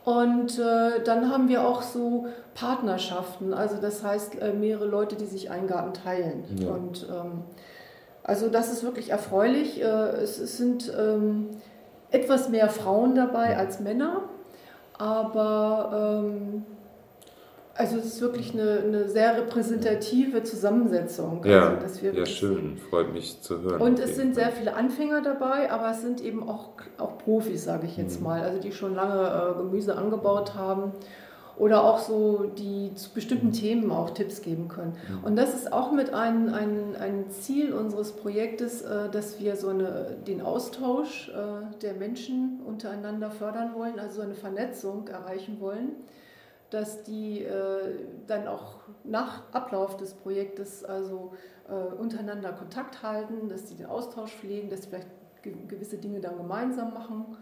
Und 0.05 0.59
äh, 0.59 1.03
dann 1.05 1.31
haben 1.31 1.49
wir 1.49 1.67
auch 1.67 1.83
so 1.83 2.27
Partnerschaften, 2.55 3.53
also 3.53 3.77
das 3.81 4.03
heißt 4.03 4.41
äh, 4.41 4.53
mehrere 4.55 4.87
Leute, 4.87 5.17
die 5.17 5.27
sich 5.27 5.51
einen 5.51 5.67
Garten 5.67 5.93
teilen. 5.93 6.45
Ja. 6.59 6.71
Und 6.71 7.07
ähm, 7.11 7.43
also 8.23 8.49
das 8.49 8.73
ist 8.73 8.83
wirklich 8.83 9.11
erfreulich. 9.11 9.81
Äh, 9.83 9.85
es, 9.85 10.39
es, 10.39 10.57
sind 10.57 10.93
ähm, 10.99 11.51
etwas 12.11 12.49
mehr 12.49 12.69
Frauen 12.69 13.15
dabei 13.15 13.57
als 13.57 13.81
Männer, 13.81 14.23
aber 14.97 16.23
ähm, 16.25 16.65
also 17.79 17.97
es 17.99 18.07
ist 18.07 18.21
wirklich 18.21 18.53
eine, 18.55 18.81
eine 18.81 19.09
sehr 19.09 19.37
repräsentative 19.37 20.43
Zusammensetzung. 20.43 21.45
Ja, 21.45 21.79
also, 21.79 22.07
ja 22.07 22.27
schön, 22.27 22.77
freut 22.77 23.13
mich 23.13 23.41
zu 23.41 23.63
hören. 23.63 23.81
Und 23.81 24.01
es 24.01 24.17
sind 24.17 24.35
sehr 24.35 24.51
viele 24.51 24.75
Anfänger 24.75 25.23
dabei, 25.23 25.71
aber 25.71 25.93
es 25.93 26.03
sind 26.03 26.21
eben 26.21 26.49
auch, 26.49 26.71
auch 26.99 27.19
Profis, 27.19 27.65
sage 27.65 27.87
ich 27.87 27.97
jetzt 27.97 28.19
mhm. 28.19 28.27
mal, 28.27 28.43
also 28.43 28.61
die 28.61 28.73
schon 28.73 28.97
lange 28.97 29.55
äh, 29.55 29.59
Gemüse 29.59 29.97
angebaut 29.97 30.57
haben 30.57 30.93
oder 31.57 31.85
auch 31.85 32.01
so 32.01 32.51
die 32.59 32.93
zu 32.97 33.11
bestimmten 33.11 33.53
Themen 33.53 33.93
auch 33.93 34.11
Tipps 34.11 34.43
geben 34.43 34.67
können. 34.67 34.95
Mhm. 35.09 35.25
Und 35.25 35.37
das 35.37 35.55
ist 35.55 35.73
auch 35.73 35.93
mit 35.93 36.13
ein, 36.13 36.53
ein, 36.53 36.97
ein 36.97 37.31
Ziel 37.31 37.73
unseres 37.73 38.11
Projektes, 38.11 38.83
äh, 38.83 39.09
dass 39.09 39.39
wir 39.39 39.55
so 39.55 39.69
eine, 39.69 40.17
den 40.27 40.43
Austausch 40.43 41.29
äh, 41.29 41.77
der 41.81 41.95
Menschen 41.95 42.59
untereinander 42.67 43.31
fördern 43.31 43.71
wollen, 43.77 44.01
also 44.01 44.21
eine 44.21 44.35
Vernetzung 44.35 45.07
erreichen 45.07 45.59
wollen 45.61 45.91
dass 46.71 47.03
die 47.03 47.43
äh, 47.43 48.05
dann 48.27 48.47
auch 48.47 48.81
nach 49.05 49.43
Ablauf 49.53 49.97
des 49.97 50.15
Projektes 50.15 50.85
also 50.85 51.33
äh, 51.69 51.95
untereinander 51.95 52.53
Kontakt 52.53 53.03
halten, 53.03 53.49
dass 53.49 53.69
sie 53.69 53.77
den 53.77 53.87
Austausch 53.87 54.35
pflegen, 54.35 54.69
dass 54.69 54.83
sie 54.83 54.89
vielleicht 54.89 55.09
ge 55.43 55.55
gewisse 55.67 55.99
Dinge 55.99 56.21
dann 56.21 56.37
gemeinsam 56.37 56.93
machen 56.93 57.37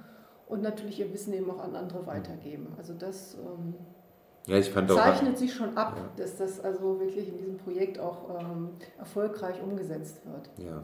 und 0.47 0.63
natürlich 0.63 1.01
ihr 1.01 1.13
Wissen 1.13 1.33
eben 1.33 1.51
auch 1.51 1.61
an 1.61 1.75
andere 1.75 2.07
weitergeben. 2.07 2.73
Also 2.79 2.95
das 2.95 3.35
ähm, 3.35 3.75
ja, 4.47 4.63
zeichnet 4.63 5.35
auch, 5.35 5.39
sich 5.39 5.53
schon 5.53 5.77
ab, 5.77 5.95
ja. 5.97 6.09
dass 6.17 6.37
das 6.37 6.61
also 6.61 7.01
wirklich 7.01 7.29
in 7.29 7.37
diesem 7.37 7.57
Projekt 7.57 7.99
auch 7.99 8.41
ähm, 8.41 8.71
erfolgreich 8.99 9.61
umgesetzt 9.61 10.21
wird. 10.25 10.51
Ja. 10.65 10.83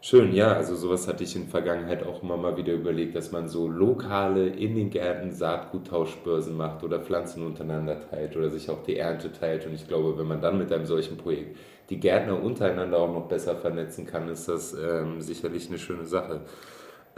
Schön, 0.00 0.32
ja, 0.32 0.52
also 0.52 0.76
sowas 0.76 1.08
hatte 1.08 1.24
ich 1.24 1.34
in 1.34 1.48
Vergangenheit 1.48 2.04
auch 2.06 2.22
immer 2.22 2.36
mal 2.36 2.56
wieder 2.56 2.72
überlegt, 2.74 3.16
dass 3.16 3.32
man 3.32 3.48
so 3.48 3.66
lokale 3.66 4.46
in 4.46 4.74
den 4.76 4.90
Gärten 4.90 5.32
Saatguttauschbörsen 5.32 6.56
macht 6.56 6.84
oder 6.84 7.00
Pflanzen 7.00 7.44
untereinander 7.44 7.98
teilt 8.08 8.36
oder 8.36 8.48
sich 8.50 8.70
auch 8.70 8.82
die 8.84 8.96
Ernte 8.98 9.32
teilt. 9.32 9.66
Und 9.66 9.74
ich 9.74 9.88
glaube, 9.88 10.16
wenn 10.16 10.26
man 10.28 10.40
dann 10.40 10.58
mit 10.58 10.72
einem 10.72 10.86
solchen 10.86 11.16
Projekt 11.16 11.56
die 11.90 11.98
Gärtner 11.98 12.40
untereinander 12.40 12.98
auch 12.98 13.12
noch 13.12 13.26
besser 13.28 13.56
vernetzen 13.56 14.06
kann, 14.06 14.28
ist 14.28 14.48
das 14.48 14.74
ähm, 14.74 15.20
sicherlich 15.20 15.68
eine 15.68 15.78
schöne 15.78 16.04
Sache. 16.04 16.42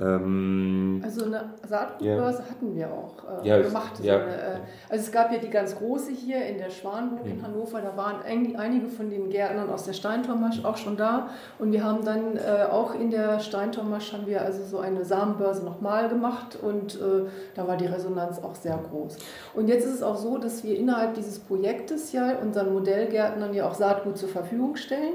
Ähm, 0.01 1.01
also 1.05 1.25
eine 1.25 1.55
Saatgutbörse 1.67 2.43
ja. 2.43 2.51
hatten 2.51 2.77
wir 2.77 2.89
auch 2.93 3.43
äh, 3.43 3.49
ja, 3.49 3.61
gemacht. 3.61 3.97
So 3.97 4.05
ja. 4.05 4.21
eine, 4.21 4.33
äh, 4.33 4.57
also 4.89 5.05
es 5.05 5.11
gab 5.11 5.33
ja 5.33 5.39
die 5.39 5.51
ganz 5.51 5.77
große 5.77 6.13
hier 6.13 6.45
in 6.47 6.59
der 6.59 6.71
Schwanburg 6.71 7.25
mhm. 7.25 7.33
in 7.33 7.43
Hannover, 7.43 7.81
da 7.81 7.97
waren 7.97 8.23
einige 8.23 8.87
von 8.87 9.11
den 9.11 9.29
Gärtnern 9.29 9.69
aus 9.69 9.85
der 9.85 9.95
Steintormasch 9.95 10.65
auch 10.65 10.77
schon 10.77 10.97
da 10.97 11.31
und 11.59 11.73
wir 11.73 11.83
haben 11.83 12.05
dann 12.05 12.37
äh, 12.37 12.67
auch 12.71 12.95
in 12.95 13.11
der 13.11 13.41
Steintormasch 13.41 14.13
haben 14.13 14.29
wir 14.29 14.43
also 14.43 14.63
so 14.63 14.79
eine 14.79 15.05
Samenbörse 15.05 15.65
nochmal 15.65 16.09
gemacht 16.09 16.57
und 16.63 16.95
äh, 16.95 17.25
da 17.57 17.67
war 17.67 17.77
die 17.77 17.87
Resonanz 17.87 18.39
auch 18.39 18.55
sehr 18.55 18.79
groß. 18.91 19.17
Und 19.55 19.67
jetzt 19.67 19.85
ist 19.85 19.95
es 19.95 20.03
auch 20.05 20.17
so, 20.17 20.39
dass 20.39 20.63
wir 20.63 20.79
innerhalb 20.79 21.15
dieses 21.15 21.41
Projektes 21.41 22.13
ja 22.13 22.37
unseren 22.41 22.73
Modellgärtnern 22.73 23.53
ja 23.53 23.69
auch 23.69 23.75
Saatgut 23.75 24.17
zur 24.17 24.29
Verfügung 24.29 24.77
stellen. 24.77 25.15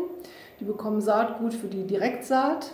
Die 0.60 0.66
bekommen 0.66 1.00
Saatgut 1.00 1.54
für 1.54 1.68
die 1.68 1.88
Direktsaat 1.88 2.72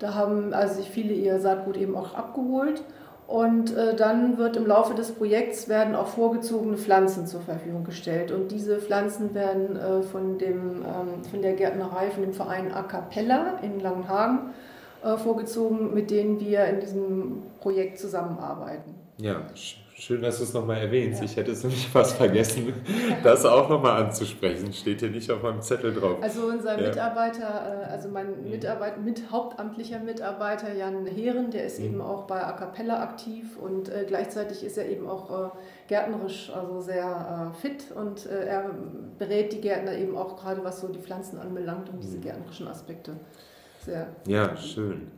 da 0.00 0.14
haben 0.14 0.52
also 0.52 0.74
sich 0.74 0.90
viele 0.90 1.12
ihr 1.12 1.38
Saatgut 1.38 1.76
eben 1.76 1.96
auch 1.96 2.14
abgeholt. 2.14 2.82
Und 3.28 3.76
äh, 3.76 3.94
dann 3.94 4.38
wird 4.38 4.56
im 4.56 4.66
Laufe 4.66 4.92
des 4.94 5.12
Projekts 5.12 5.68
werden 5.68 5.94
auch 5.94 6.08
vorgezogene 6.08 6.76
Pflanzen 6.76 7.28
zur 7.28 7.40
Verfügung 7.40 7.84
gestellt. 7.84 8.32
Und 8.32 8.50
diese 8.50 8.80
Pflanzen 8.80 9.34
werden 9.34 9.76
äh, 9.76 10.02
von, 10.02 10.36
dem, 10.38 10.82
ähm, 10.82 11.22
von 11.30 11.40
der 11.40 11.52
Gärtnerei, 11.52 12.10
von 12.10 12.24
dem 12.24 12.32
Verein 12.32 12.72
A 12.72 12.82
Cappella 12.82 13.60
in 13.62 13.78
Langenhagen 13.78 14.50
äh, 15.04 15.16
vorgezogen, 15.16 15.94
mit 15.94 16.10
denen 16.10 16.40
wir 16.40 16.64
in 16.64 16.80
diesem 16.80 17.42
Projekt 17.60 18.00
zusammenarbeiten. 18.00 18.96
Ja, 19.18 19.42
Schön, 20.00 20.22
dass 20.22 20.38
du 20.38 20.44
es 20.44 20.54
nochmal 20.54 20.78
erwähnst. 20.78 21.20
Ja. 21.20 21.26
Ich 21.26 21.36
hätte 21.36 21.50
es 21.50 21.62
nämlich 21.62 21.86
fast 21.86 22.16
vergessen, 22.16 22.72
das 23.22 23.44
auch 23.44 23.68
nochmal 23.68 24.02
anzusprechen. 24.02 24.72
Steht 24.72 25.00
hier 25.00 25.10
nicht 25.10 25.30
auf 25.30 25.42
meinem 25.42 25.60
Zettel 25.60 25.92
drauf. 25.92 26.16
Also 26.22 26.46
unser 26.46 26.80
ja. 26.80 26.88
Mitarbeiter, 26.88 27.84
äh, 27.86 27.92
also 27.92 28.08
mein 28.08 28.42
Mitarbeiter, 28.44 28.96
mit 28.96 29.30
hauptamtlicher 29.30 29.98
Mitarbeiter 29.98 30.72
Jan 30.72 31.04
Heeren, 31.04 31.50
der 31.50 31.66
ist 31.66 31.80
mhm. 31.80 31.84
eben 31.84 32.00
auch 32.00 32.22
bei 32.22 32.42
A 32.42 32.52
Cappella 32.52 33.02
aktiv 33.02 33.58
und 33.58 33.90
äh, 33.90 34.06
gleichzeitig 34.08 34.64
ist 34.64 34.78
er 34.78 34.88
eben 34.88 35.06
auch 35.06 35.48
äh, 35.48 35.50
gärtnerisch 35.88 36.50
also 36.54 36.80
sehr 36.80 37.52
fit 37.60 37.92
und 37.94 38.24
er 38.26 38.70
berät 39.18 39.52
die 39.52 39.60
Gärtner 39.60 39.92
eben 39.92 40.16
auch 40.16 40.36
gerade 40.36 40.64
was 40.64 40.80
so 40.80 40.88
die 40.88 40.98
Pflanzen 40.98 41.38
anbelangt 41.38 41.90
und 41.90 42.02
diese 42.02 42.16
mhm. 42.16 42.22
gärtnerischen 42.22 42.68
Aspekte. 42.68 43.12
Sehr 43.84 44.06
ja, 44.26 44.56
schön. 44.56 45.10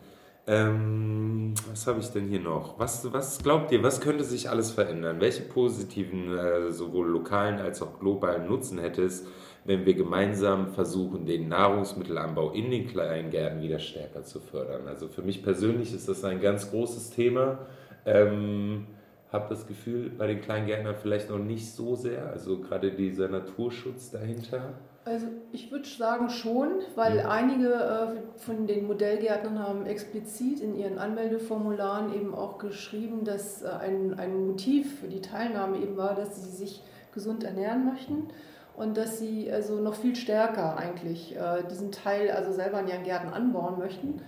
Ähm, 0.44 1.54
was 1.70 1.86
habe 1.86 2.00
ich 2.00 2.08
denn 2.08 2.26
hier 2.26 2.40
noch? 2.40 2.78
Was, 2.78 3.12
was 3.12 3.42
glaubt 3.42 3.70
ihr, 3.70 3.82
was 3.82 4.00
könnte 4.00 4.24
sich 4.24 4.50
alles 4.50 4.72
verändern? 4.72 5.20
Welche 5.20 5.42
positiven, 5.42 6.36
äh, 6.36 6.72
sowohl 6.72 7.08
lokalen 7.08 7.60
als 7.60 7.80
auch 7.80 8.00
globalen 8.00 8.48
Nutzen 8.48 8.78
hätte 8.78 9.04
es, 9.04 9.24
wenn 9.64 9.86
wir 9.86 9.94
gemeinsam 9.94 10.72
versuchen, 10.72 11.26
den 11.26 11.48
Nahrungsmittelanbau 11.48 12.50
in 12.50 12.72
den 12.72 12.88
Kleingärten 12.88 13.62
wieder 13.62 13.78
stärker 13.78 14.24
zu 14.24 14.40
fördern? 14.40 14.88
Also 14.88 15.06
für 15.06 15.22
mich 15.22 15.44
persönlich 15.44 15.94
ist 15.94 16.08
das 16.08 16.24
ein 16.24 16.40
ganz 16.40 16.70
großes 16.70 17.10
Thema. 17.10 17.66
Ähm, 18.04 18.88
habe 19.32 19.46
das 19.48 19.68
Gefühl, 19.68 20.10
bei 20.10 20.26
den 20.26 20.40
Kleingärtnern 20.40 20.96
vielleicht 21.00 21.30
noch 21.30 21.38
nicht 21.38 21.70
so 21.70 21.94
sehr, 21.94 22.30
also 22.30 22.58
gerade 22.58 22.90
dieser 22.90 23.28
Naturschutz 23.28 24.10
dahinter. 24.10 24.74
Also 25.04 25.26
ich 25.50 25.72
würde 25.72 25.88
sagen 25.88 26.30
schon, 26.30 26.80
weil 26.94 27.16
ja. 27.18 27.28
einige 27.28 27.74
äh, 27.74 28.38
von 28.38 28.68
den 28.68 28.86
Modellgärtnern 28.86 29.58
haben 29.58 29.86
explizit 29.86 30.60
in 30.60 30.76
ihren 30.76 30.98
Anmeldeformularen 30.98 32.14
eben 32.14 32.34
auch 32.34 32.58
geschrieben, 32.58 33.24
dass 33.24 33.62
äh, 33.62 33.68
ein, 33.68 34.14
ein 34.18 34.46
Motiv 34.46 35.00
für 35.00 35.08
die 35.08 35.20
Teilnahme 35.20 35.78
eben 35.78 35.96
war, 35.96 36.14
dass 36.14 36.42
sie 36.42 36.50
sich 36.50 36.82
gesund 37.12 37.42
ernähren 37.42 37.84
möchten 37.84 38.28
und 38.76 38.96
dass 38.96 39.18
sie 39.18 39.50
also 39.50 39.80
noch 39.80 39.94
viel 39.94 40.14
stärker 40.14 40.76
eigentlich 40.76 41.34
äh, 41.34 41.64
diesen 41.68 41.90
Teil 41.90 42.30
also 42.30 42.52
selber 42.52 42.78
in 42.80 42.88
ihren 42.88 43.02
Gärten 43.02 43.32
anbauen 43.32 43.78
möchten 43.80 44.20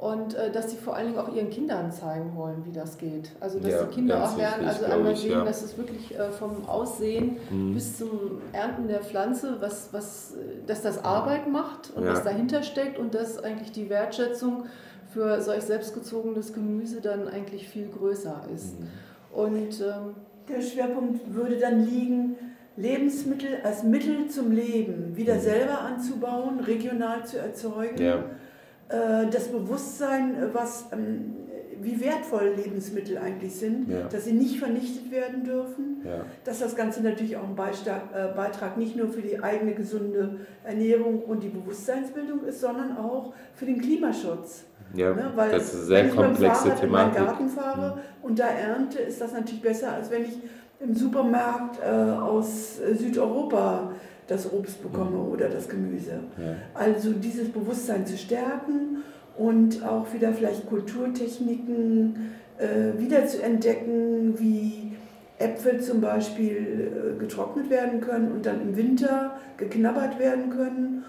und 0.00 0.34
äh, 0.34 0.50
dass 0.50 0.70
sie 0.70 0.78
vor 0.78 0.96
allen 0.96 1.08
Dingen 1.08 1.18
auch 1.18 1.34
ihren 1.34 1.50
Kindern 1.50 1.92
zeigen 1.92 2.34
wollen, 2.34 2.64
wie 2.64 2.72
das 2.72 2.96
geht. 2.96 3.32
Also 3.38 3.60
dass 3.60 3.70
ja, 3.70 3.82
die 3.82 3.94
Kinder 3.94 4.24
auch 4.24 4.34
lernen, 4.34 4.66
also 4.66 4.86
einmal 4.86 5.14
sehen, 5.14 5.32
ja. 5.32 5.44
dass 5.44 5.62
es 5.62 5.76
wirklich 5.76 6.18
äh, 6.18 6.30
vom 6.30 6.66
Aussehen 6.66 7.36
mhm. 7.50 7.74
bis 7.74 7.98
zum 7.98 8.40
Ernten 8.54 8.88
der 8.88 9.02
Pflanze, 9.02 9.58
was, 9.60 9.90
was, 9.92 10.36
äh, 10.36 10.66
dass 10.66 10.80
das 10.80 11.04
Arbeit 11.04 11.52
macht 11.52 11.92
und 11.94 12.04
ja. 12.04 12.12
was 12.12 12.24
dahinter 12.24 12.62
steckt 12.62 12.98
und 12.98 13.14
dass 13.14 13.44
eigentlich 13.44 13.72
die 13.72 13.90
Wertschätzung 13.90 14.64
für 15.12 15.42
solch 15.42 15.64
selbstgezogenes 15.64 16.54
Gemüse 16.54 17.02
dann 17.02 17.28
eigentlich 17.28 17.68
viel 17.68 17.88
größer 17.88 18.44
ist. 18.54 18.80
Mhm. 18.80 18.86
Und 19.32 19.80
ähm, 19.82 20.14
der 20.48 20.62
Schwerpunkt 20.62 21.34
würde 21.34 21.58
dann 21.58 21.84
liegen, 21.84 22.36
Lebensmittel 22.74 23.58
als 23.64 23.82
Mittel 23.82 24.28
zum 24.28 24.50
Leben 24.50 25.14
wieder 25.14 25.34
mhm. 25.34 25.40
selber 25.40 25.80
anzubauen, 25.82 26.60
regional 26.60 27.26
zu 27.26 27.36
erzeugen. 27.36 28.02
Ja 28.02 28.24
das 29.30 29.48
Bewusstsein, 29.48 30.34
äh, 30.34 30.52
was, 30.52 30.86
ähm, 30.92 31.36
wie 31.80 32.00
wertvoll 32.00 32.54
Lebensmittel 32.56 33.18
eigentlich 33.18 33.54
sind, 33.54 33.88
ja. 33.88 34.08
dass 34.08 34.24
sie 34.24 34.32
nicht 34.32 34.58
vernichtet 34.58 35.10
werden 35.10 35.44
dürfen, 35.44 36.02
ja. 36.04 36.24
dass 36.44 36.58
das 36.58 36.76
Ganze 36.76 37.02
natürlich 37.02 37.36
auch 37.36 37.48
ein 37.48 37.54
Beitrag, 37.54 38.02
äh, 38.14 38.34
Beitrag 38.36 38.76
nicht 38.76 38.96
nur 38.96 39.08
für 39.08 39.22
die 39.22 39.42
eigene 39.42 39.74
gesunde 39.74 40.40
Ernährung 40.64 41.22
und 41.22 41.42
die 41.42 41.48
Bewusstseinsbildung 41.48 42.44
ist, 42.44 42.60
sondern 42.60 42.96
auch 42.96 43.32
für 43.54 43.66
den 43.66 43.80
Klimaschutz. 43.80 44.64
Ja, 44.92 45.14
ne? 45.14 45.30
Weil 45.36 45.52
das 45.52 45.72
ist 45.72 45.74
eine 45.74 45.84
sehr 45.84 46.08
komplexe 46.08 46.42
wenn 46.42 46.72
ich 46.74 46.82
mit 46.82 46.82
dem 46.82 46.90
Fahrrad 46.90 47.12
Thematik. 47.12 47.16
in 47.16 47.22
meinen 47.22 47.26
Garten 47.26 47.48
fahre 47.48 47.94
mhm. 47.94 48.00
und 48.22 48.38
da 48.38 48.48
ernte, 48.48 48.98
ist 48.98 49.20
das 49.20 49.32
natürlich 49.32 49.62
besser, 49.62 49.92
als 49.92 50.10
wenn 50.10 50.24
ich 50.24 50.38
im 50.80 50.94
Supermarkt 50.94 51.78
äh, 51.80 51.88
aus 51.88 52.78
Südeuropa 52.78 53.92
das 54.30 54.52
Obst 54.52 54.80
bekomme 54.82 55.18
mhm. 55.18 55.32
oder 55.32 55.48
das 55.48 55.68
Gemüse. 55.68 56.20
Ja. 56.38 56.54
Also 56.74 57.12
dieses 57.12 57.48
Bewusstsein 57.48 58.06
zu 58.06 58.16
stärken 58.16 59.02
und 59.36 59.84
auch 59.84 60.12
wieder 60.14 60.32
vielleicht 60.32 60.68
Kulturtechniken 60.68 62.30
äh, 62.58 62.98
wieder 62.98 63.26
zu 63.26 63.42
entdecken, 63.42 64.38
wie 64.38 64.92
Äpfel 65.38 65.80
zum 65.80 66.00
Beispiel 66.00 67.16
äh, 67.16 67.18
getrocknet 67.18 67.70
werden 67.70 68.00
können 68.00 68.30
und 68.30 68.46
dann 68.46 68.60
im 68.60 68.76
Winter 68.76 69.36
geknabbert 69.56 70.18
werden 70.18 70.50
können. 70.50 71.04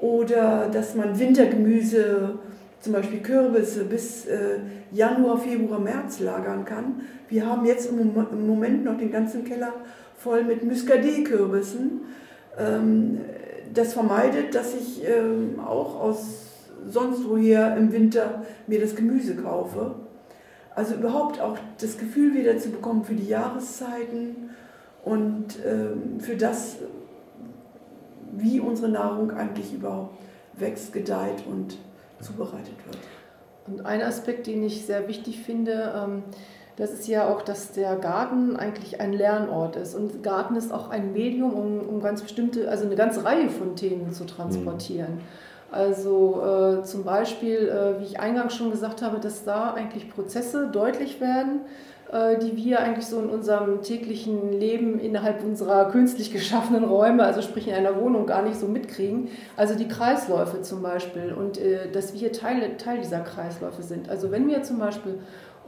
Oder 0.00 0.68
dass 0.72 0.94
man 0.94 1.18
Wintergemüse, 1.18 2.38
zum 2.80 2.92
Beispiel 2.92 3.20
Kürbisse, 3.20 3.84
bis 3.84 4.26
äh, 4.26 4.60
Januar, 4.92 5.38
Februar, 5.38 5.80
März 5.80 6.20
lagern 6.20 6.64
kann. 6.64 7.02
Wir 7.28 7.46
haben 7.46 7.66
jetzt 7.66 7.90
im 7.90 8.46
Moment 8.46 8.84
noch 8.84 8.96
den 8.96 9.10
ganzen 9.10 9.44
Keller 9.44 9.72
voll 10.16 10.44
mit 10.44 10.64
Muscadet-Kürbissen 10.64 12.02
ähm, 12.60 13.20
das 13.72 13.92
vermeidet, 13.92 14.54
dass 14.54 14.74
ich 14.74 15.02
ähm, 15.04 15.60
auch 15.60 16.00
aus 16.00 16.46
sonst 16.88 17.28
woher 17.28 17.76
im 17.76 17.92
Winter 17.92 18.42
mir 18.66 18.80
das 18.80 18.96
Gemüse 18.96 19.36
kaufe. 19.36 19.94
Also 20.74 20.94
überhaupt 20.94 21.40
auch 21.40 21.58
das 21.80 21.98
Gefühl 21.98 22.34
wieder 22.34 22.58
zu 22.58 22.70
bekommen 22.70 23.04
für 23.04 23.14
die 23.14 23.26
Jahreszeiten 23.26 24.50
und 25.04 25.58
ähm, 25.66 26.20
für 26.20 26.36
das, 26.36 26.76
wie 28.32 28.60
unsere 28.60 28.88
Nahrung 28.88 29.30
eigentlich 29.32 29.74
überhaupt 29.74 30.16
wächst, 30.54 30.92
gedeiht 30.92 31.44
und 31.50 31.76
zubereitet 32.20 32.76
wird. 32.86 32.98
Und 33.66 33.86
ein 33.86 34.02
Aspekt, 34.02 34.46
den 34.46 34.62
ich 34.62 34.86
sehr 34.86 35.06
wichtig 35.08 35.40
finde, 35.40 35.92
ähm, 35.96 36.22
das 36.80 36.92
ist 36.92 37.06
ja 37.08 37.28
auch, 37.28 37.42
dass 37.42 37.72
der 37.72 37.96
Garten 37.96 38.56
eigentlich 38.56 39.02
ein 39.02 39.12
Lernort 39.12 39.76
ist. 39.76 39.94
Und 39.94 40.22
Garten 40.22 40.56
ist 40.56 40.72
auch 40.72 40.88
ein 40.88 41.12
Medium, 41.12 41.52
um, 41.52 41.80
um 41.86 42.00
ganz 42.00 42.22
bestimmte, 42.22 42.70
also 42.70 42.86
eine 42.86 42.96
ganze 42.96 43.22
Reihe 43.22 43.50
von 43.50 43.76
Themen 43.76 44.12
zu 44.12 44.24
transportieren. 44.24 45.16
Mhm. 45.16 45.20
Also 45.70 46.42
äh, 46.42 46.82
zum 46.82 47.04
Beispiel, 47.04 47.68
äh, 47.68 48.00
wie 48.00 48.04
ich 48.04 48.18
eingangs 48.18 48.56
schon 48.56 48.70
gesagt 48.70 49.02
habe, 49.02 49.20
dass 49.20 49.44
da 49.44 49.74
eigentlich 49.74 50.10
Prozesse 50.10 50.70
deutlich 50.72 51.20
werden, 51.20 51.60
äh, 52.10 52.38
die 52.38 52.56
wir 52.56 52.80
eigentlich 52.80 53.06
so 53.06 53.20
in 53.20 53.28
unserem 53.28 53.82
täglichen 53.82 54.50
Leben 54.50 54.98
innerhalb 54.98 55.44
unserer 55.44 55.90
künstlich 55.90 56.32
geschaffenen 56.32 56.82
Räume, 56.82 57.24
also 57.24 57.42
sprich 57.42 57.68
in 57.68 57.74
einer 57.74 58.00
Wohnung, 58.00 58.26
gar 58.26 58.42
nicht 58.42 58.58
so 58.58 58.66
mitkriegen. 58.66 59.28
Also 59.56 59.76
die 59.76 59.86
Kreisläufe 59.86 60.62
zum 60.62 60.82
Beispiel 60.82 61.32
und 61.38 61.58
äh, 61.58 61.90
dass 61.92 62.14
wir 62.14 62.32
Teil, 62.32 62.76
Teil 62.78 62.98
dieser 62.98 63.20
Kreisläufe 63.20 63.82
sind. 63.82 64.08
Also 64.08 64.32
wenn 64.32 64.48
wir 64.48 64.62
zum 64.62 64.78
Beispiel 64.78 65.20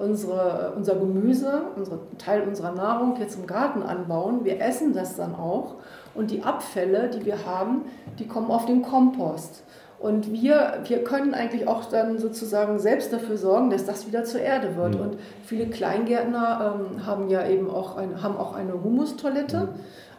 unsere, 0.03 0.73
unser 0.77 0.97
Gemüse, 0.97 1.63
unsere, 1.77 2.01
Teil 2.19 2.43
unserer 2.43 2.73
Nahrung 2.73 3.17
jetzt 3.19 3.39
im 3.39 3.47
Garten 3.47 3.83
anbauen, 3.83 4.45
wir 4.45 4.61
essen 4.61 4.93
das 4.93 5.17
dann 5.17 5.35
auch 5.35 5.77
und 6.15 6.31
die 6.31 6.43
Abfälle, 6.43 7.09
die 7.09 7.25
wir 7.25 7.47
haben, 7.47 7.83
die 8.19 8.27
kommen 8.27 8.51
auf 8.51 8.67
den 8.67 8.83
Kompost. 8.83 9.63
Und 9.99 10.33
wir, 10.33 10.81
wir 10.85 11.05
können 11.05 11.33
eigentlich 11.33 11.69
auch 11.69 11.85
dann 11.85 12.19
sozusagen 12.19 12.81
selbst 12.81 13.13
dafür 13.13 13.37
sorgen, 13.37 13.71
dass 13.71 13.87
das 13.87 14.05
wieder 14.09 14.25
zur 14.25 14.41
Erde 14.41 14.75
wird. 14.75 14.97
Mhm. 14.97 15.01
Und 15.01 15.19
viele 15.45 15.67
Kleingärtner 15.67 16.75
ähm, 16.75 17.07
haben 17.07 17.29
ja 17.29 17.47
eben 17.47 17.71
auch, 17.71 17.97
ein, 17.97 18.21
haben 18.21 18.37
auch 18.37 18.57
eine 18.57 18.73
Humustoilette. 18.73 19.61
Mhm. 19.61 19.69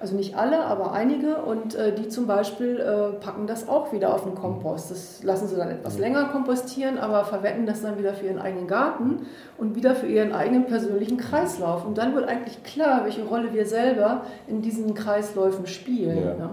Also 0.03 0.17
nicht 0.17 0.35
alle, 0.35 0.65
aber 0.65 0.91
einige. 0.91 1.37
Und 1.37 1.75
äh, 1.75 1.95
die 1.95 2.09
zum 2.09 2.27
Beispiel 2.27 2.77
äh, 2.77 3.13
packen 3.23 3.47
das 3.47 3.69
auch 3.69 3.93
wieder 3.93 4.13
auf 4.13 4.25
den 4.25 4.35
Kompost. 4.35 4.91
Das 4.91 5.23
lassen 5.23 5.47
sie 5.47 5.55
dann 5.55 5.69
etwas 5.69 5.95
mhm. 5.95 6.01
länger 6.01 6.25
kompostieren, 6.25 6.97
aber 6.97 7.23
verwenden 7.23 7.65
das 7.65 7.83
dann 7.83 7.97
wieder 7.97 8.13
für 8.13 8.25
ihren 8.25 8.37
eigenen 8.37 8.67
Garten 8.67 9.25
und 9.57 9.77
wieder 9.77 9.95
für 9.95 10.07
ihren 10.07 10.33
eigenen 10.33 10.65
persönlichen 10.65 11.15
Kreislauf. 11.15 11.85
Und 11.85 11.97
dann 11.97 12.13
wird 12.15 12.27
eigentlich 12.27 12.61
klar, 12.63 13.05
welche 13.05 13.23
Rolle 13.23 13.53
wir 13.53 13.65
selber 13.65 14.25
in 14.45 14.61
diesen 14.61 14.93
Kreisläufen 14.93 15.67
spielen. 15.67 16.17
Ja. 16.17 16.33
Ne? 16.33 16.49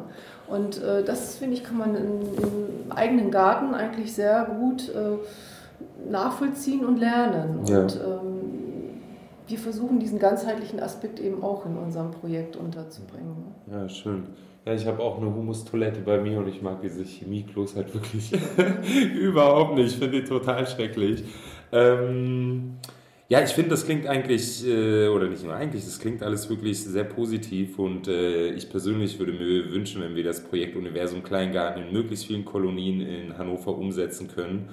Und 0.47 0.81
äh, 0.81 1.03
das, 1.03 1.35
finde 1.35 1.55
ich, 1.55 1.65
kann 1.65 1.77
man 1.77 1.97
in, 1.97 2.21
im 2.41 2.93
eigenen 2.93 3.33
Garten 3.33 3.75
eigentlich 3.75 4.15
sehr 4.15 4.45
gut 4.45 4.91
äh, 4.91 6.09
nachvollziehen 6.09 6.85
und 6.85 7.01
lernen. 7.01 7.63
Ja. 7.67 7.81
Und 7.81 7.97
ähm, 7.97 8.40
wir 9.51 9.59
versuchen 9.59 9.99
diesen 9.99 10.19
ganzheitlichen 10.19 10.81
Aspekt 10.81 11.19
eben 11.21 11.43
auch 11.43 11.67
in 11.67 11.77
unserem 11.77 12.11
Projekt 12.11 12.57
unterzubringen. 12.57 13.55
Ja, 13.71 13.89
schön. 13.89 14.25
Ja, 14.65 14.75
ich 14.75 14.87
habe 14.87 15.03
auch 15.03 15.19
eine 15.19 15.35
Humustoilette 15.35 16.01
bei 16.01 16.21
mir 16.21 16.39
und 16.39 16.49
ich 16.49 16.63
mag 16.63 16.83
diese 16.83 17.03
Chemieklos 17.03 17.75
halt 17.75 17.93
wirklich 17.95 18.33
überhaupt 19.15 19.75
nicht. 19.75 19.93
Ich 19.93 19.99
finde 19.99 20.21
die 20.21 20.29
total 20.29 20.67
schrecklich. 20.67 21.25
Ähm, 21.73 22.77
ja, 23.29 23.43
ich 23.43 23.51
finde, 23.51 23.71
das 23.71 23.85
klingt 23.85 24.07
eigentlich, 24.07 24.67
äh, 24.67 25.07
oder 25.09 25.29
nicht 25.29 25.45
nur 25.45 25.55
eigentlich, 25.55 25.85
das 25.85 25.99
klingt 25.99 26.23
alles 26.23 26.51
wirklich 26.51 26.83
sehr 26.83 27.05
positiv 27.05 27.79
und 27.79 28.09
äh, 28.09 28.51
ich 28.51 28.69
persönlich 28.69 29.19
würde 29.19 29.33
mir 29.33 29.71
wünschen, 29.73 30.03
wenn 30.03 30.17
wir 30.17 30.25
das 30.25 30.43
Projekt 30.45 30.77
Universum 30.77 31.23
Kleingarten 31.23 31.85
in 31.85 31.93
möglichst 31.93 32.27
vielen 32.27 32.45
Kolonien 32.45 33.01
in 33.01 33.39
Hannover 33.39 33.79
umsetzen 33.79 34.29
können 34.29 34.69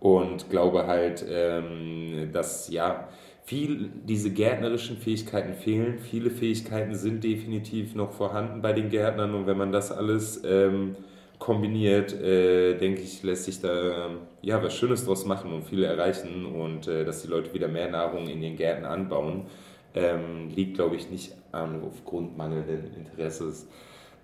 und 0.00 0.48
glaube 0.48 0.86
halt, 0.86 1.24
ähm, 1.28 2.30
dass 2.32 2.70
ja, 2.70 3.08
viel 3.48 3.88
diese 4.04 4.30
gärtnerischen 4.30 4.98
Fähigkeiten 4.98 5.54
fehlen. 5.54 5.98
Viele 5.98 6.28
Fähigkeiten 6.28 6.94
sind 6.94 7.24
definitiv 7.24 7.94
noch 7.94 8.12
vorhanden 8.12 8.60
bei 8.60 8.74
den 8.74 8.90
Gärtnern 8.90 9.34
und 9.34 9.46
wenn 9.46 9.56
man 9.56 9.72
das 9.72 9.90
alles 9.90 10.42
ähm, 10.44 10.96
kombiniert, 11.38 12.12
äh, 12.12 12.76
denke 12.76 13.00
ich, 13.00 13.22
lässt 13.22 13.44
sich 13.44 13.58
da 13.62 14.10
ja, 14.42 14.62
was 14.62 14.74
Schönes 14.74 15.06
draus 15.06 15.24
machen 15.24 15.50
und 15.54 15.64
viel 15.64 15.82
erreichen 15.82 16.44
und 16.44 16.88
äh, 16.88 17.06
dass 17.06 17.22
die 17.22 17.28
Leute 17.28 17.54
wieder 17.54 17.68
mehr 17.68 17.90
Nahrung 17.90 18.28
in 18.28 18.42
ihren 18.42 18.56
Gärten 18.56 18.84
anbauen, 18.84 19.46
ähm, 19.94 20.50
liegt, 20.54 20.74
glaube 20.74 20.96
ich, 20.96 21.10
nicht 21.10 21.32
an 21.50 21.80
aufgrund 21.82 22.36
mangelnden 22.36 22.92
Interesses. 22.94 23.66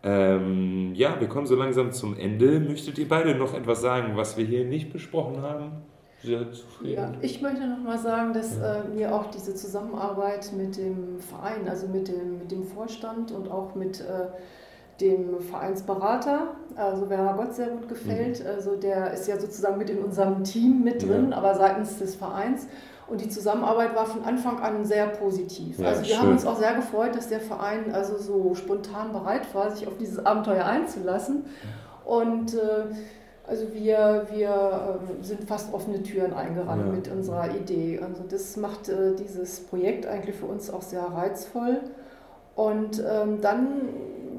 Ähm, 0.02 0.92
ja, 0.94 1.18
wir 1.18 1.28
kommen 1.28 1.46
so 1.46 1.56
langsam 1.56 1.92
zum 1.92 2.14
Ende. 2.18 2.60
Möchtet 2.60 2.98
ihr 2.98 3.08
beide 3.08 3.34
noch 3.34 3.54
etwas 3.54 3.80
sagen, 3.80 4.18
was 4.18 4.36
wir 4.36 4.44
hier 4.44 4.66
nicht 4.66 4.92
besprochen 4.92 5.40
haben? 5.40 5.72
Sehr 6.24 6.50
zufrieden. 6.52 6.94
Ja, 6.94 7.12
ich 7.20 7.42
möchte 7.42 7.66
noch 7.66 7.80
mal 7.80 7.98
sagen, 7.98 8.32
dass 8.32 8.56
ja. 8.56 8.76
äh, 8.76 8.84
mir 8.88 9.14
auch 9.14 9.26
diese 9.30 9.54
Zusammenarbeit 9.54 10.52
mit 10.56 10.76
dem 10.78 11.20
Verein, 11.20 11.68
also 11.68 11.86
mit 11.86 12.08
dem, 12.08 12.38
mit 12.38 12.50
dem 12.50 12.64
Vorstand 12.64 13.30
und 13.30 13.50
auch 13.50 13.74
mit 13.74 14.00
äh, 14.00 14.28
dem 15.00 15.40
Vereinsberater, 15.40 16.54
also 16.76 17.10
Werner 17.10 17.34
Gott 17.34 17.54
sehr 17.54 17.68
gut 17.68 17.88
gefällt. 17.88 18.40
Mhm. 18.40 18.46
Also 18.46 18.76
der 18.76 19.12
ist 19.12 19.28
ja 19.28 19.38
sozusagen 19.38 19.76
mit 19.76 19.90
in 19.90 19.98
unserem 19.98 20.44
Team 20.44 20.82
mit 20.82 21.02
drin, 21.02 21.30
ja. 21.30 21.36
aber 21.36 21.54
seitens 21.56 21.98
des 21.98 22.14
Vereins. 22.14 22.68
Und 23.06 23.20
die 23.20 23.28
Zusammenarbeit 23.28 23.94
war 23.94 24.06
von 24.06 24.24
Anfang 24.24 24.60
an 24.60 24.86
sehr 24.86 25.08
positiv. 25.08 25.78
Ja, 25.78 25.88
also 25.88 26.00
wir 26.02 26.08
schön. 26.08 26.18
haben 26.18 26.30
uns 26.30 26.46
auch 26.46 26.56
sehr 26.56 26.74
gefreut, 26.74 27.14
dass 27.14 27.28
der 27.28 27.40
Verein 27.40 27.92
also 27.92 28.16
so 28.16 28.54
spontan 28.54 29.12
bereit 29.12 29.54
war, 29.54 29.70
sich 29.70 29.86
auf 29.86 29.98
dieses 29.98 30.24
Abenteuer 30.24 30.64
einzulassen. 30.64 31.44
Und 32.06 32.54
äh, 32.54 32.86
also 33.46 33.72
wir, 33.74 34.26
wir 34.32 34.98
äh, 35.20 35.24
sind 35.24 35.44
fast 35.44 35.72
offene 35.74 36.02
Türen 36.02 36.32
eingerannt 36.32 36.86
ja. 36.86 36.92
mit 36.92 37.08
unserer 37.08 37.54
Idee. 37.54 38.00
Also 38.02 38.22
das 38.28 38.56
macht 38.56 38.88
äh, 38.88 39.14
dieses 39.14 39.60
Projekt 39.60 40.06
eigentlich 40.06 40.36
für 40.36 40.46
uns 40.46 40.70
auch 40.70 40.82
sehr 40.82 41.02
reizvoll. 41.02 41.80
Und 42.56 43.02
ähm, 43.06 43.40
dann 43.40 43.88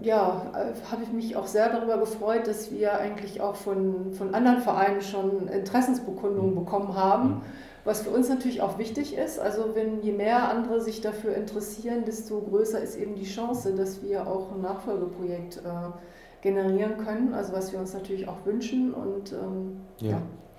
ja, 0.02 0.52
äh, 0.54 0.92
habe 0.92 1.04
ich 1.04 1.12
mich 1.12 1.36
auch 1.36 1.48
sehr 1.48 1.70
darüber 1.70 1.98
gefreut, 1.98 2.48
dass 2.48 2.72
wir 2.72 2.98
eigentlich 2.98 3.42
auch 3.42 3.56
von, 3.56 4.14
von 4.14 4.34
anderen 4.34 4.62
Vereinen 4.62 5.02
schon 5.02 5.50
Interessensbekundungen 5.50 6.52
mhm. 6.52 6.60
bekommen 6.64 6.96
haben, 6.96 7.30
mhm. 7.30 7.42
was 7.84 8.02
für 8.02 8.10
uns 8.10 8.30
natürlich 8.30 8.62
auch 8.62 8.80
wichtig 8.80 9.18
ist. 9.18 9.40
Also 9.40 9.76
wenn 9.76 10.02
je 10.02 10.14
mehr 10.14 10.50
andere 10.50 10.82
sich 10.82 11.02
dafür 11.02 11.36
interessieren, 11.36 12.06
desto 12.06 12.40
größer 12.42 12.80
ist 12.80 12.96
eben 12.96 13.16
die 13.16 13.26
Chance, 13.26 13.76
dass 13.76 14.02
wir 14.02 14.28
auch 14.28 14.52
ein 14.54 14.62
Nachfolgeprojekt 14.62 15.58
äh, 15.58 15.70
generieren 16.46 16.98
können, 16.98 17.34
also 17.34 17.54
was 17.54 17.72
wir 17.72 17.80
uns 17.80 17.94
natürlich 17.94 18.28
auch 18.28 18.46
wünschen. 18.46 18.94
Und 18.94 19.34
ähm, 19.34 19.82
ja. 20.00 20.12
ja. 20.12 20.22